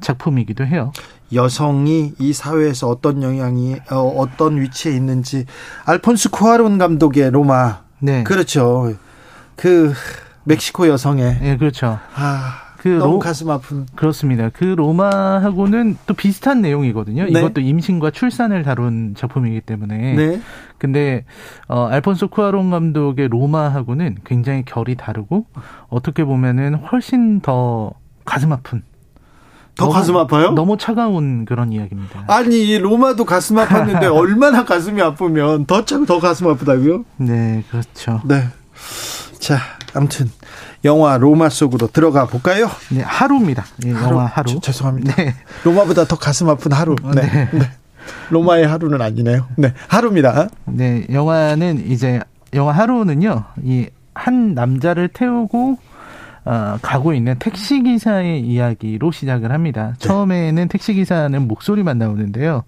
작품이기도 0.00 0.66
해요. 0.66 0.92
여성이 1.32 2.12
이 2.18 2.34
사회에서 2.34 2.88
어떤 2.88 3.22
영향이, 3.22 3.76
어, 3.90 3.96
어떤 4.18 4.60
위치에 4.60 4.92
있는지, 4.92 5.46
알폰스 5.86 6.28
쿠아론 6.30 6.76
감독의 6.76 7.30
로마. 7.30 7.80
네. 8.00 8.22
그렇죠. 8.22 8.92
그, 9.56 9.94
멕시코 10.44 10.86
여성의. 10.88 11.38
네, 11.40 11.56
그렇죠. 11.56 11.98
아. 12.14 12.69
그 12.80 12.88
너무 12.88 13.14
로, 13.14 13.18
가슴 13.18 13.50
아픈. 13.50 13.84
그렇습니다. 13.94 14.48
그 14.48 14.64
로마하고는 14.64 15.98
또 16.06 16.14
비슷한 16.14 16.62
내용이거든요. 16.62 17.24
네. 17.24 17.30
이것도 17.30 17.60
임신과 17.60 18.10
출산을 18.10 18.62
다룬 18.62 19.14
작품이기 19.14 19.60
때문에. 19.60 20.14
네. 20.14 20.40
근데 20.78 21.26
어 21.68 21.88
알폰소 21.88 22.28
쿠아론 22.28 22.70
감독의 22.70 23.28
로마하고는 23.28 24.20
굉장히 24.24 24.64
결이 24.64 24.94
다르고 24.94 25.44
어떻게 25.90 26.24
보면은 26.24 26.74
훨씬 26.74 27.40
더 27.40 27.92
가슴 28.24 28.50
아픈 28.50 28.82
더 29.76 29.84
너무, 29.84 29.92
가슴 29.92 30.16
아파요? 30.16 30.52
너무 30.52 30.78
차가운 30.78 31.44
그런 31.44 31.72
이야기입니다. 31.72 32.24
아니 32.28 32.78
로마도 32.78 33.26
가슴 33.26 33.56
아팠는데 33.56 34.04
얼마나 34.16 34.64
가슴이 34.64 35.02
아프면 35.02 35.66
더 35.66 35.84
차, 35.84 36.02
더 36.06 36.18
가슴 36.18 36.48
아프다고요? 36.48 37.04
네, 37.18 37.62
그렇죠. 37.70 38.22
네. 38.24 38.44
자, 39.38 39.58
아무튼 39.94 40.30
영화 40.84 41.18
로마 41.18 41.48
속으로 41.48 41.88
들어가 41.88 42.26
볼까요? 42.26 42.68
네, 42.90 43.02
하루입니다. 43.02 43.64
네, 43.78 43.92
하루, 43.92 44.14
영화 44.14 44.26
하루. 44.26 44.50
저, 44.54 44.60
죄송합니다. 44.60 45.14
네. 45.16 45.34
로마보다 45.64 46.04
더 46.06 46.16
가슴 46.16 46.48
아픈 46.48 46.72
하루. 46.72 46.96
어, 47.02 47.10
네. 47.14 47.22
네. 47.22 47.48
네. 47.52 47.70
로마의 48.30 48.66
하루는 48.66 49.00
아니네요. 49.02 49.46
네, 49.56 49.74
하루입니다. 49.88 50.48
네, 50.64 51.06
영화는 51.10 51.90
이제 51.90 52.20
영화 52.54 52.72
하루는요. 52.72 53.44
이 53.64 53.86
한 54.14 54.54
남자를 54.54 55.08
태우고 55.08 55.78
어, 56.44 56.78
가고 56.80 57.12
있는 57.12 57.36
택시 57.38 57.82
기사의 57.82 58.40
이야기로 58.40 59.12
시작을 59.12 59.52
합니다. 59.52 59.94
네. 59.98 60.06
처음에는 60.06 60.68
택시 60.68 60.94
기사는 60.94 61.46
목소리만 61.46 61.98
나오는데요. 61.98 62.64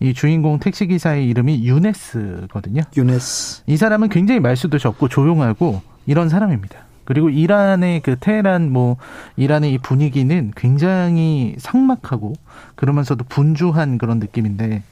이 0.00 0.14
주인공 0.14 0.58
택시 0.60 0.86
기사의 0.86 1.28
이름이 1.28 1.66
유네스거든요. 1.66 2.82
유네스. 2.96 3.62
이 3.66 3.76
사람은 3.76 4.08
굉장히 4.10 4.40
말수도 4.40 4.78
적고 4.78 5.08
조용하고 5.08 5.82
이런 6.06 6.28
사람입니다. 6.28 6.78
그리고 7.06 7.30
이란의 7.30 8.00
그 8.00 8.16
테헤란 8.18 8.70
뭐 8.70 8.96
이란의 9.36 9.72
이 9.72 9.78
분위기는 9.78 10.52
굉장히 10.54 11.54
상막하고 11.58 12.34
그러면서도 12.74 13.24
분주한 13.28 13.96
그런 13.96 14.18
느낌인데 14.18 14.82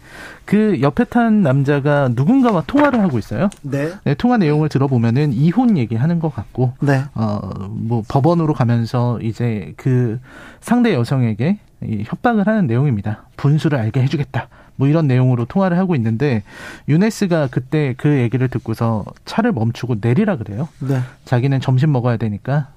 그 0.44 0.80
옆에 0.80 1.04
탄 1.04 1.42
남자가 1.42 2.08
누군가와 2.14 2.64
통화를 2.66 3.00
하고 3.00 3.18
있어요. 3.18 3.50
네. 3.62 3.92
네 4.04 4.14
통화 4.14 4.36
내용을 4.36 4.68
들어보면은 4.68 5.32
이혼 5.32 5.76
얘기하는 5.76 6.18
것 6.18 6.34
같고, 6.34 6.72
네. 6.80 7.04
어뭐 7.14 8.04
법원으로 8.08 8.54
가면서 8.54 9.18
이제 9.20 9.74
그 9.76 10.20
상대 10.60 10.94
여성에게 10.94 11.58
협박을 12.04 12.46
하는 12.46 12.66
내용입니다. 12.66 13.24
분수를 13.36 13.78
알게 13.78 14.02
해주겠다. 14.02 14.48
뭐 14.76 14.88
이런 14.88 15.06
내용으로 15.06 15.44
통화를 15.44 15.78
하고 15.78 15.94
있는데 15.94 16.42
유네스가 16.88 17.48
그때 17.50 17.94
그 17.96 18.18
얘기를 18.18 18.48
듣고서 18.48 19.04
차를 19.24 19.52
멈추고 19.52 19.96
내리라 20.00 20.36
그래요. 20.36 20.68
네. 20.80 21.00
자기는 21.24 21.60
점심 21.60 21.92
먹어야 21.92 22.16
되니까 22.16 22.68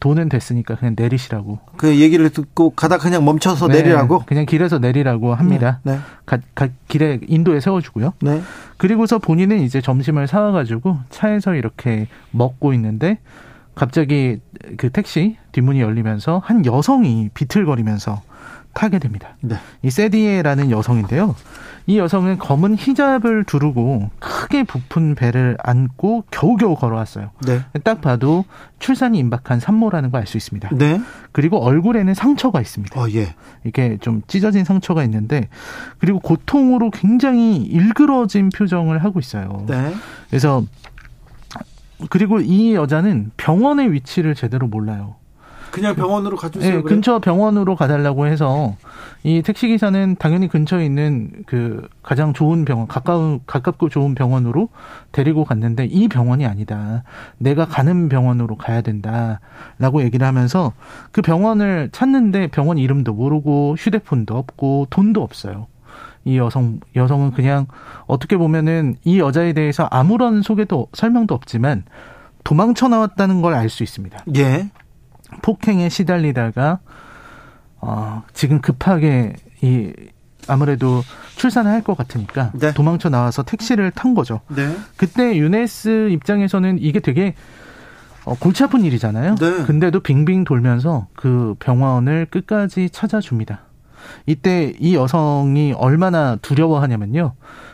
돈은 0.00 0.28
됐으니까 0.28 0.76
그냥 0.76 0.94
내리시라고. 0.98 1.58
그 1.76 2.00
얘기를 2.00 2.28
듣고 2.30 2.70
가다 2.70 2.98
그냥 2.98 3.24
멈춰서 3.24 3.68
네, 3.68 3.82
내리라고? 3.82 4.24
그냥 4.26 4.44
길에서 4.44 4.78
내리라고 4.78 5.34
합니다. 5.34 5.80
네. 5.82 5.92
네. 5.92 5.98
가, 6.26 6.38
가, 6.54 6.68
길에 6.88 7.20
인도에 7.26 7.60
세워주고요. 7.60 8.14
네. 8.20 8.42
그리고서 8.76 9.18
본인은 9.18 9.60
이제 9.60 9.80
점심을 9.80 10.26
사와가지고 10.26 10.98
차에서 11.10 11.54
이렇게 11.54 12.08
먹고 12.32 12.72
있는데 12.74 13.18
갑자기 13.74 14.40
그 14.76 14.90
택시 14.90 15.36
뒷문이 15.52 15.80
열리면서 15.80 16.40
한 16.44 16.64
여성이 16.66 17.30
비틀거리면서 17.34 18.22
타게 18.74 18.98
됩니다. 18.98 19.36
네. 19.40 19.56
이 19.82 19.90
세디에라는 19.90 20.70
여성인데요. 20.70 21.34
이 21.86 21.98
여성은 21.98 22.38
검은 22.38 22.76
히잡을 22.78 23.44
두르고 23.44 24.10
크게 24.18 24.64
부푼 24.64 25.14
배를 25.14 25.56
안고 25.62 26.24
겨우겨우 26.30 26.76
걸어왔어요. 26.76 27.30
네. 27.46 27.60
딱 27.84 28.00
봐도 28.00 28.44
출산이 28.78 29.18
임박한 29.18 29.60
산모라는 29.60 30.10
걸 30.10 30.20
알 30.20 30.26
수 30.26 30.36
있습니다. 30.38 30.70
네. 30.72 31.00
그리고 31.32 31.62
얼굴에는 31.62 32.14
상처가 32.14 32.60
있습니다. 32.60 32.98
어, 32.98 33.06
예. 33.10 33.34
이게 33.64 33.98
좀 34.00 34.22
찢어진 34.26 34.64
상처가 34.64 35.04
있는데 35.04 35.48
그리고 35.98 36.18
고통으로 36.20 36.90
굉장히 36.90 37.58
일그러진 37.58 38.48
표정을 38.48 39.04
하고 39.04 39.20
있어요. 39.20 39.64
네. 39.68 39.94
그래서 40.30 40.64
그리고 42.10 42.40
이 42.40 42.74
여자는 42.74 43.30
병원의 43.36 43.92
위치를 43.92 44.34
제대로 44.34 44.66
몰라요. 44.66 45.16
그냥 45.74 45.94
병원으로 45.96 46.36
가주세요. 46.36 46.76
네, 46.76 46.82
근처 46.82 47.18
병원으로 47.18 47.74
가달라고 47.74 48.26
해서 48.26 48.76
이 49.24 49.42
택시 49.42 49.66
기사는 49.68 50.16
당연히 50.20 50.48
근처에 50.48 50.84
있는 50.84 51.30
그 51.46 51.88
가장 52.02 52.32
좋은 52.32 52.64
병원, 52.64 52.86
가까운 52.86 53.40
가깝고 53.46 53.88
좋은 53.88 54.14
병원으로 54.14 54.68
데리고 55.10 55.44
갔는데 55.44 55.86
이 55.86 56.06
병원이 56.08 56.46
아니다. 56.46 57.02
내가 57.38 57.66
가는 57.66 58.08
병원으로 58.08 58.56
가야 58.56 58.82
된다라고 58.82 60.02
얘기를 60.02 60.24
하면서 60.26 60.72
그 61.10 61.22
병원을 61.22 61.88
찾는데 61.92 62.46
병원 62.48 62.78
이름도 62.78 63.12
모르고 63.12 63.74
휴대폰도 63.78 64.36
없고 64.36 64.86
돈도 64.90 65.22
없어요. 65.22 65.66
이 66.24 66.38
여성 66.38 66.80
여성은 66.96 67.32
그냥 67.32 67.66
어떻게 68.06 68.36
보면은 68.36 68.94
이 69.04 69.18
여자에 69.18 69.52
대해서 69.54 69.88
아무런 69.90 70.40
소개도 70.42 70.86
설명도 70.92 71.34
없지만 71.34 71.82
도망쳐 72.44 72.88
나왔다는 72.88 73.42
걸 73.42 73.54
알 73.54 73.68
수 73.68 73.82
있습니다. 73.82 74.24
예. 74.36 74.70
폭행에 75.42 75.88
시달리다가 75.88 76.80
어, 77.80 78.22
지금 78.32 78.60
급하게 78.60 79.34
이 79.62 79.92
아무래도 80.46 81.02
출산을 81.36 81.70
할 81.70 81.82
것 81.82 81.96
같으니까 81.96 82.50
네. 82.54 82.72
도망쳐 82.74 83.08
나와서 83.08 83.42
택시를 83.42 83.90
탄 83.90 84.14
거죠. 84.14 84.40
네. 84.48 84.74
그때 84.96 85.36
유네스 85.36 86.10
입장에서는 86.10 86.78
이게 86.80 87.00
되게 87.00 87.34
어, 88.24 88.34
골치 88.38 88.62
아픈 88.64 88.84
일이잖아요. 88.84 89.34
네. 89.36 89.64
근데도 89.64 90.00
빙빙 90.00 90.44
돌면서 90.44 91.08
그 91.14 91.54
병원을 91.58 92.26
끝까지 92.30 92.90
찾아줍니다. 92.90 93.60
이때 94.26 94.74
이 94.78 94.94
여성이 94.94 95.72
얼마나 95.72 96.36
두려워하냐면요. 96.36 97.32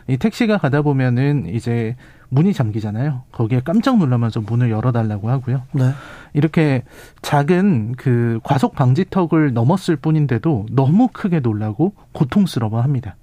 이 0.09 0.17
택시가 0.17 0.59
가다 0.59 0.83
보면은 0.83 1.47
이제 1.49 1.97
문이 2.29 2.53
잠기잖아요. 2.53 3.23
거기에 3.33 3.61
깜짝 3.65 3.99
놀라면서 3.99 4.41
문을 4.41 4.71
열어달라고 4.71 5.29
하고요. 5.31 5.63
네. 5.73 5.91
이렇게 6.33 6.83
작은 7.23 7.95
그 7.97 8.41
과속 8.43 8.75
방지턱을 8.75 9.53
넘었을 9.53 9.97
뿐인데도 9.97 10.67
너무 10.71 11.09
크게 11.13 11.41
놀라고 11.41 11.95
고통스러워합니다. 12.13 13.17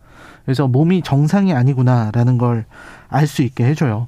그래서 0.46 0.68
몸이 0.68 1.02
정상이 1.04 1.54
아니구나라는 1.54 2.38
걸 2.38 2.66
알 3.10 3.28
수 3.28 3.42
있게 3.42 3.66
해줘요. 3.66 4.08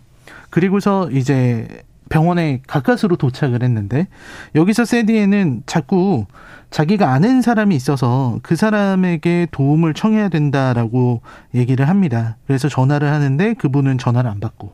그리고서 0.49 1.09
이제 1.11 1.67
병원에 2.09 2.61
가까스로 2.67 3.15
도착을 3.17 3.61
했는데 3.61 4.07
여기서 4.55 4.83
세디에는 4.85 5.63
자꾸 5.67 6.25
자기가 6.71 7.11
아는 7.11 7.41
사람이 7.41 7.75
있어서 7.75 8.39
그 8.41 8.55
사람에게 8.55 9.47
도움을 9.51 9.93
청해야 9.93 10.29
된다라고 10.29 11.21
얘기를 11.53 11.87
합니다. 11.87 12.37
그래서 12.47 12.67
전화를 12.67 13.11
하는데 13.11 13.53
그분은 13.53 13.97
전화를 13.99 14.29
안 14.29 14.39
받고 14.39 14.73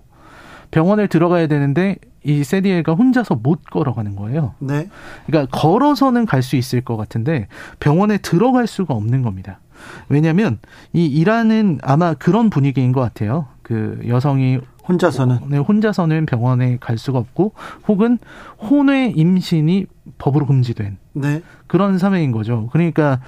병원에 0.71 1.07
들어가야 1.07 1.47
되는데 1.47 1.97
이 2.25 2.43
세디에가 2.43 2.93
혼자서 2.93 3.35
못 3.35 3.63
걸어가는 3.69 4.15
거예요. 4.15 4.53
네. 4.59 4.89
그러니까 5.27 5.57
걸어서는 5.57 6.25
갈 6.25 6.41
수 6.45 6.55
있을 6.57 6.81
것 6.81 6.95
같은데 6.95 7.47
병원에 7.79 8.17
들어갈 8.17 8.67
수가 8.67 8.93
없는 8.93 9.23
겁니다. 9.23 9.59
왜냐하면 10.09 10.59
이 10.93 11.05
이란은 11.05 11.79
아마 11.81 12.13
그런 12.13 12.49
분위기인 12.49 12.91
것 12.91 13.01
같아요. 13.01 13.47
그 13.63 13.99
여성이 14.07 14.59
혼자서는 14.87 15.39
네, 15.47 15.57
혼자서는 15.57 16.27
병원에 16.27 16.77
갈 16.79 16.99
수가 16.99 17.17
없고 17.17 17.53
혹은 17.87 18.19
혼외 18.59 19.11
임신이 19.15 19.87
법으로 20.19 20.45
금지된 20.45 20.97
네. 21.13 21.41
그런 21.65 21.97
사회인 21.97 22.31
거죠. 22.31 22.69
그러니까 22.71 23.19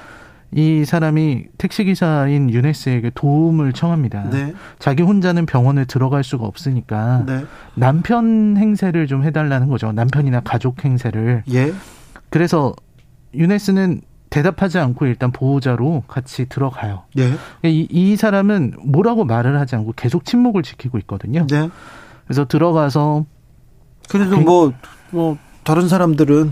이 0.53 0.85
사람이 0.85 1.45
택시기사인 1.57 2.49
유네스에게 2.49 3.11
도움을 3.13 3.73
청합니다. 3.73 4.29
네. 4.29 4.53
자기 4.79 5.03
혼자는 5.03 5.45
병원에 5.45 5.85
들어갈 5.85 6.23
수가 6.23 6.45
없으니까 6.45 7.23
네. 7.25 7.45
남편 7.75 8.55
행세를 8.57 9.07
좀 9.07 9.23
해달라는 9.23 9.67
거죠. 9.67 9.91
남편이나 9.91 10.41
가족 10.41 10.85
행세를. 10.85 11.43
예. 11.51 11.73
그래서 12.29 12.73
유네스는 13.33 14.01
대답하지 14.29 14.77
않고 14.77 15.05
일단 15.05 15.31
보호자로 15.31 16.03
같이 16.07 16.47
들어가요. 16.47 17.03
예. 17.17 17.33
이, 17.69 17.87
이 17.89 18.15
사람은 18.15 18.75
뭐라고 18.85 19.25
말을 19.25 19.59
하지 19.59 19.75
않고 19.75 19.93
계속 19.95 20.25
침묵을 20.25 20.63
지키고 20.63 20.97
있거든요. 20.99 21.45
네. 21.47 21.69
그래서 22.25 22.45
들어가서 22.45 23.25
그래도 24.09 24.39
뭐, 24.39 24.73
뭐, 25.11 25.37
다른 25.63 25.89
사람들은 25.89 26.51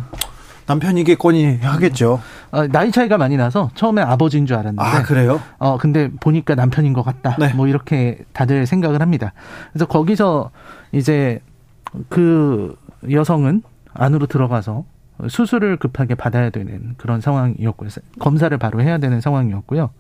남편이겠거니 0.68 1.58
하겠죠. 1.62 2.22
어, 2.52 2.68
나이 2.68 2.92
차이가 2.92 3.18
많이 3.18 3.38
나서 3.38 3.70
처음에 3.76 4.02
아버지인 4.02 4.46
줄 4.46 4.56
알았는데. 4.58 4.82
아, 4.82 5.04
그래요? 5.04 5.42
어, 5.58 5.78
근데 5.78 6.10
보니까 6.20 6.56
남편인 6.56 6.94
것 6.94 7.04
같다. 7.04 7.36
네. 7.40 7.54
뭐 7.54 7.68
이렇게 7.68 8.20
다들 8.34 8.66
생각을 8.66 9.02
합니다. 9.02 9.34
그래서 9.72 9.86
거기서 9.86 10.52
이제 10.92 11.40
그 12.10 12.76
여성은 13.10 13.62
안으로 13.94 14.26
들어가서 14.26 14.86
수술을 15.30 15.78
급하게 15.78 16.16
받아야 16.16 16.50
되는 16.50 16.96
그런 16.98 17.22
상황이었고요. 17.22 17.90
검사를 18.20 18.56
바로 18.58 18.82
해야 18.82 18.98
되는 18.98 19.22
상황이었고요. 19.22 19.92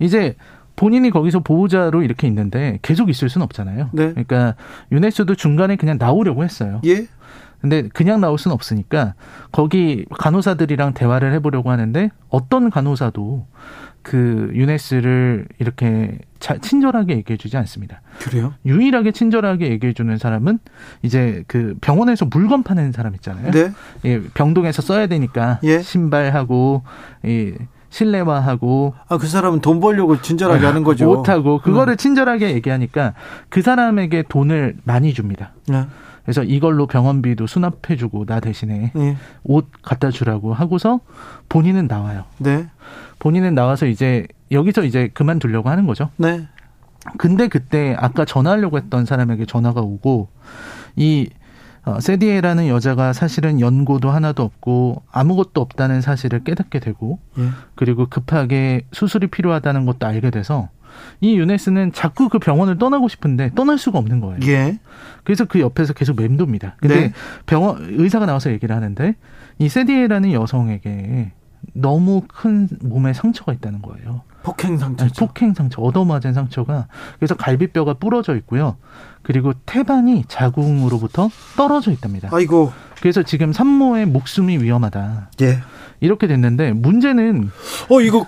이제 0.00 0.34
본인이 0.76 1.10
거기서 1.10 1.40
보호자로 1.40 2.02
이렇게 2.02 2.26
있는데 2.26 2.78
계속 2.82 3.08
있을 3.08 3.28
수는 3.28 3.44
없잖아요. 3.44 3.90
네. 3.92 4.10
그러니까 4.10 4.56
유네스도 4.90 5.36
중간에 5.36 5.76
그냥 5.76 5.98
나오려고 5.98 6.42
했어요. 6.42 6.80
예. 6.84 7.06
근데 7.64 7.88
그냥 7.94 8.20
나올 8.20 8.36
수는 8.38 8.54
없으니까 8.54 9.14
거기 9.50 10.04
간호사들이랑 10.18 10.92
대화를 10.92 11.32
해보려고 11.32 11.70
하는데 11.70 12.10
어떤 12.28 12.68
간호사도 12.68 13.46
그 14.02 14.50
유네스를 14.52 15.48
이렇게 15.58 16.18
자, 16.38 16.58
친절하게 16.58 17.16
얘기해주지 17.16 17.56
않습니다. 17.56 18.02
그래요? 18.20 18.52
유일하게 18.66 19.12
친절하게 19.12 19.70
얘기해주는 19.70 20.18
사람은 20.18 20.58
이제 21.00 21.42
그 21.46 21.74
병원에서 21.80 22.26
물건 22.26 22.64
파는 22.64 22.92
사람 22.92 23.14
있잖아요. 23.14 23.50
네. 23.50 23.72
예, 24.04 24.20
병동에서 24.34 24.82
써야 24.82 25.06
되니까 25.06 25.58
예. 25.62 25.80
신발하고 25.80 26.82
이 27.24 27.54
실내화하고 27.88 28.92
아 29.08 29.16
그 29.16 29.26
사람은 29.26 29.60
돈 29.62 29.80
벌려고 29.80 30.20
친절하게 30.20 30.66
하는 30.66 30.84
거죠. 30.84 31.06
못하고 31.06 31.60
그거를 31.62 31.94
음. 31.94 31.96
친절하게 31.96 32.50
얘기하니까 32.56 33.14
그 33.48 33.62
사람에게 33.62 34.24
돈을 34.28 34.76
많이 34.84 35.14
줍니다. 35.14 35.52
네. 35.66 35.86
그래서 36.24 36.42
이걸로 36.42 36.86
병원비도 36.86 37.46
수납해주고 37.46 38.24
나 38.24 38.40
대신에 38.40 38.92
네. 38.94 39.16
옷 39.44 39.68
갖다 39.82 40.10
주라고 40.10 40.54
하고서 40.54 41.00
본인은 41.48 41.86
나와요. 41.86 42.24
네. 42.38 42.66
본인은 43.18 43.54
나와서 43.54 43.86
이제 43.86 44.26
여기서 44.50 44.84
이제 44.84 45.08
그만두려고 45.12 45.68
하는 45.68 45.86
거죠. 45.86 46.10
네. 46.16 46.48
근데 47.18 47.48
그때 47.48 47.94
아까 47.98 48.24
전화하려고 48.24 48.78
했던 48.78 49.04
사람에게 49.04 49.44
전화가 49.44 49.82
오고 49.82 50.28
이 50.96 51.28
어, 51.84 52.00
세디에라는 52.00 52.68
여자가 52.68 53.12
사실은 53.12 53.60
연고도 53.60 54.10
하나도 54.10 54.42
없고 54.42 55.02
아무것도 55.12 55.60
없다는 55.60 56.00
사실을 56.00 56.42
깨닫게 56.42 56.78
되고 56.80 57.18
예. 57.38 57.48
그리고 57.74 58.06
급하게 58.06 58.86
수술이 58.92 59.26
필요하다는 59.26 59.84
것도 59.84 60.06
알게 60.06 60.30
돼서 60.30 60.70
이 61.20 61.36
유네스는 61.36 61.92
자꾸 61.92 62.28
그 62.28 62.38
병원을 62.38 62.78
떠나고 62.78 63.08
싶은데 63.08 63.50
떠날 63.54 63.78
수가 63.78 63.98
없는 63.98 64.20
거예요. 64.20 64.38
예. 64.46 64.78
그래서 65.22 65.44
그 65.44 65.60
옆에서 65.60 65.92
계속 65.92 66.16
맴돕니다. 66.16 66.76
근데 66.80 66.94
네. 66.94 67.12
병원 67.46 67.78
의사가 67.98 68.26
나와서 68.26 68.50
얘기를 68.50 68.74
하는데 68.74 69.14
이 69.58 69.68
세디에라는 69.68 70.32
여성에게 70.32 71.32
너무 71.72 72.22
큰 72.28 72.68
몸에 72.82 73.12
상처가 73.12 73.52
있다는 73.52 73.82
거예요. 73.82 74.22
폭행 74.42 74.76
상처. 74.76 75.06
폭행 75.18 75.54
상처, 75.54 75.80
얻어맞은 75.80 76.34
상처가 76.34 76.86
그래서 77.18 77.34
갈비뼈가 77.34 77.94
부러져 77.94 78.36
있고요. 78.36 78.76
그리고 79.22 79.54
태반이 79.64 80.24
자궁으로부터 80.28 81.30
떨어져 81.56 81.90
있답니다. 81.90 82.28
아이고. 82.30 82.70
그래서 83.00 83.22
지금 83.22 83.52
산모의 83.52 84.06
목숨이 84.06 84.58
위험하다. 84.58 85.30
예. 85.40 85.58
이렇게 86.04 86.26
됐는데 86.26 86.72
문제는 86.72 87.50
어 87.90 88.00
이거 88.00 88.26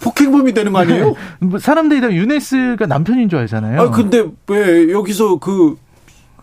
폭행범이 0.00 0.54
되는 0.54 0.72
거 0.72 0.78
아니에요? 0.78 1.14
뭐 1.40 1.58
사람들이 1.58 2.00
다 2.00 2.12
유네스가 2.12 2.86
남편인 2.86 3.28
줄 3.28 3.38
알잖아요. 3.40 3.80
아 3.80 3.90
근데 3.90 4.24
왜 4.48 4.90
여기서 4.90 5.38
그 5.38 5.76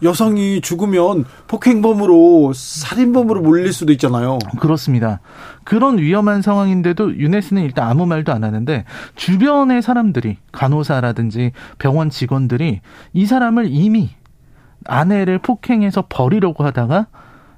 여성이 0.04 0.62
죽으면 0.62 1.26
폭행범으로 1.48 2.52
살인범으로 2.54 3.41
몰릴 3.41 3.71
수도 3.74 3.91
있잖아요. 3.93 4.39
그렇습니다. 4.60 5.19
그런 5.63 5.98
위험한 5.98 6.41
상황인데도 6.41 7.17
유네스는 7.17 7.63
일단 7.63 7.88
아무 7.88 8.06
말도 8.06 8.32
안 8.32 8.43
하는데 8.43 8.84
주변의 9.15 9.82
사람들이 9.82 10.38
간호사라든지 10.52 11.54
병원 11.80 12.10
직원들이 12.10 12.82
이 13.13 13.26
사람을 13.26 13.67
이미 13.69 14.10
아내를 14.86 15.39
폭행해서 15.39 16.06
버리려고 16.10 16.63
하다가 16.65 17.08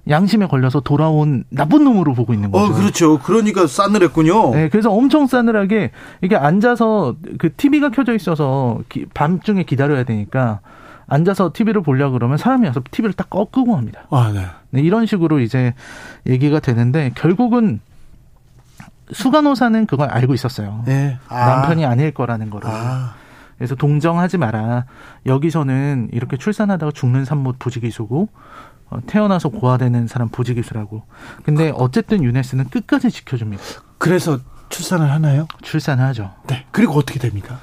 양심에 0.09 0.47
걸려서 0.47 0.79
돌아온 0.79 1.43
나쁜 1.49 1.83
놈으로 1.83 2.13
보고 2.13 2.33
있는 2.33 2.51
거죠. 2.51 2.65
어, 2.65 2.75
그렇죠. 2.75 3.19
그러니까 3.19 3.67
싸늘했군요. 3.67 4.51
네, 4.51 4.69
그래서 4.69 4.91
엄청 4.91 5.27
싸늘하게 5.27 5.91
이게 6.21 6.35
앉아서 6.35 7.15
그 7.37 7.53
TV가 7.53 7.89
켜져 7.89 8.13
있어서 8.15 8.79
기, 8.89 9.05
밤중에 9.13 9.63
기다려야 9.63 10.03
되니까 10.03 10.59
앉아서 11.07 11.51
TV를 11.53 11.81
보려 11.81 12.09
그러면 12.09 12.37
사람이 12.37 12.67
와서 12.67 12.81
TV를 12.91 13.13
딱 13.13 13.29
끄고 13.29 13.75
합니다. 13.75 14.03
아, 14.09 14.31
네. 14.33 14.45
네, 14.71 14.81
이런 14.81 15.05
식으로 15.05 15.39
이제 15.39 15.73
얘기가 16.25 16.59
되는데 16.59 17.11
결국은 17.15 17.79
수간호사는 19.11 19.85
그걸 19.85 20.09
알고 20.09 20.33
있었어요. 20.33 20.83
네. 20.85 21.17
아. 21.29 21.45
남편이 21.45 21.85
아닐 21.85 22.13
거라는 22.13 22.49
거를. 22.49 22.69
아. 22.69 23.15
그래서 23.57 23.75
동정하지 23.75 24.37
마라. 24.37 24.85
여기서는 25.25 26.09
이렇게 26.11 26.37
출산하다가 26.37 26.91
죽는 26.91 27.25
산모 27.25 27.53
부지기수고 27.57 28.29
어, 28.29 28.76
태어나서 29.05 29.49
고아되는 29.49 30.07
사람 30.07 30.29
부지기수라고. 30.29 31.03
근데 31.43 31.71
어쨌든 31.75 32.23
유네스는 32.23 32.69
끝까지 32.69 33.11
지켜줍니다. 33.11 33.63
그래서 33.97 34.39
출산을 34.69 35.11
하나요? 35.11 35.47
출산하죠. 35.61 36.31
네. 36.47 36.65
그리고 36.71 36.93
어떻게 36.93 37.19
됩니까? 37.19 37.59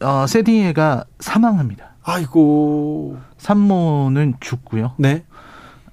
어, 0.00 0.26
세디에가 0.26 1.04
사망합니다. 1.20 1.92
아이고. 2.02 3.18
산모는 3.38 4.34
죽고요. 4.40 4.92
네. 4.98 5.24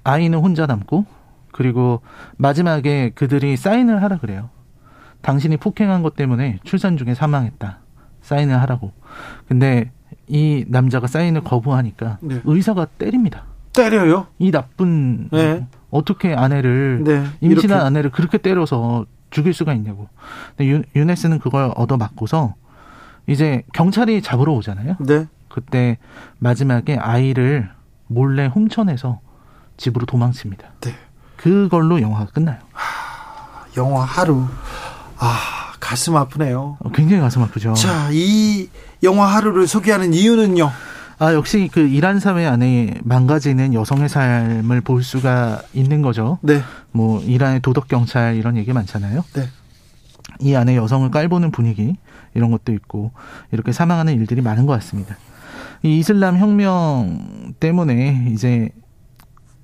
아이는 0.02 0.38
혼자 0.38 0.66
남고 0.66 1.06
그리고 1.52 2.00
마지막에 2.36 3.10
그들이 3.10 3.56
사인을 3.56 4.02
하라 4.02 4.18
그래요. 4.18 4.50
당신이 5.22 5.58
폭행한 5.58 6.02
것 6.02 6.16
때문에 6.16 6.58
출산 6.64 6.96
중에 6.96 7.14
사망했다. 7.14 7.78
사인을 8.22 8.60
하라고. 8.62 8.92
근데 9.46 9.92
이 10.26 10.64
남자가 10.68 11.06
사인을 11.06 11.42
거부하니까 11.42 12.18
네. 12.22 12.40
의사가 12.44 12.86
때립니다. 12.86 13.44
때려요? 13.72 14.26
이 14.38 14.50
나쁜 14.50 15.28
네. 15.30 15.66
어떻게 15.90 16.34
아내를 16.34 17.02
네. 17.04 17.24
임신한 17.40 17.78
이렇게. 17.78 17.86
아내를 17.86 18.10
그렇게 18.10 18.38
때려서 18.38 19.06
죽일 19.30 19.54
수가 19.54 19.72
있냐고. 19.74 20.08
근데 20.56 20.70
유, 20.70 20.82
유네스는 20.94 21.38
그걸 21.38 21.72
얻어맞고서 21.76 22.54
이제 23.26 23.62
경찰이 23.72 24.22
잡으러 24.22 24.52
오잖아요. 24.54 24.96
네. 25.00 25.26
그때 25.48 25.98
마지막에 26.38 26.96
아이를 26.96 27.70
몰래 28.06 28.46
훔쳐내서 28.46 29.20
집으로 29.76 30.06
도망칩니다. 30.06 30.68
네. 30.80 30.94
그걸로 31.36 32.00
영화가 32.00 32.26
끝나요. 32.26 32.58
하, 32.72 33.64
영화 33.76 34.04
하루. 34.04 34.44
아, 35.18 35.72
가슴 35.80 36.16
아프네요. 36.16 36.76
어, 36.80 36.90
굉장히 36.92 37.22
가슴 37.22 37.42
아프죠. 37.42 37.72
자, 37.74 38.08
이 38.12 38.68
영화 39.02 39.26
하루를 39.26 39.66
소개하는 39.66 40.12
이유는요? 40.12 40.70
아, 41.20 41.34
역시 41.34 41.68
그 41.70 41.80
이란 41.80 42.18
사회 42.18 42.46
안에 42.46 42.94
망가지는 43.04 43.74
여성의 43.74 44.08
삶을 44.08 44.80
볼 44.80 45.02
수가 45.02 45.60
있는 45.74 46.00
거죠. 46.00 46.38
네. 46.40 46.62
뭐, 46.92 47.20
이란의 47.20 47.60
도덕경찰 47.60 48.36
이런 48.36 48.56
얘기 48.56 48.72
많잖아요. 48.72 49.22
네. 49.34 49.42
이 50.40 50.54
안에 50.54 50.76
여성을 50.76 51.10
깔보는 51.10 51.50
분위기, 51.50 51.94
이런 52.32 52.50
것도 52.50 52.72
있고, 52.72 53.12
이렇게 53.52 53.70
사망하는 53.70 54.14
일들이 54.14 54.40
많은 54.40 54.64
것 54.64 54.72
같습니다. 54.72 55.18
이 55.82 55.98
이슬람 55.98 56.38
혁명 56.38 57.52
때문에 57.60 58.28
이제 58.32 58.70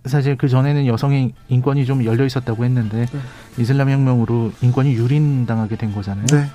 사실 0.05 0.37
그 0.37 0.49
전에는 0.49 0.87
여성의 0.87 1.33
인권이 1.49 1.87
좀 1.87 2.05
열려 2.05 2.25
있었다고 2.25 2.65
했는데 2.65 3.07
네. 3.07 3.19
이슬람 3.59 3.91
혁명으로 3.91 4.53
인권이 4.63 4.93
유린당하게 4.93 5.77
된 5.77 5.93
거잖아요. 5.93 6.27
네. 6.27 6.47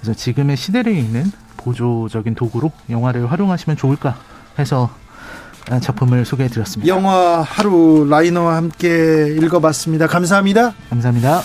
그래서 0.00 0.14
지금의 0.14 0.56
시대를 0.56 0.96
읽는 0.96 1.24
보조적인 1.56 2.34
도구로 2.34 2.70
영화를 2.88 3.30
활용하시면 3.30 3.76
좋을까 3.76 4.16
해서 4.58 4.90
작품을 5.80 6.24
소개해 6.24 6.48
드렸습니다. 6.48 6.92
영화 6.92 7.42
하루 7.42 8.06
라이너와 8.08 8.56
함께 8.56 9.34
읽어봤습니다. 9.40 10.06
감사합니다. 10.06 10.74
감사합니다. 10.88 11.42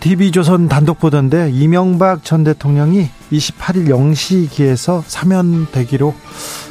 DB조선 0.00 0.64
아, 0.64 0.68
단독 0.68 0.98
보던데 0.98 1.50
이명박 1.52 2.24
전 2.24 2.42
대통령이 2.42 3.10
28일 3.30 3.88
0시기에서 3.88 5.02
사면되기로 5.06 6.14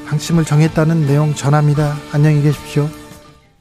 방침을 0.08 0.46
정했다는 0.46 1.06
내용 1.06 1.36
전합니다. 1.36 1.96
안녕히 2.12 2.42
계십시오. 2.42 2.90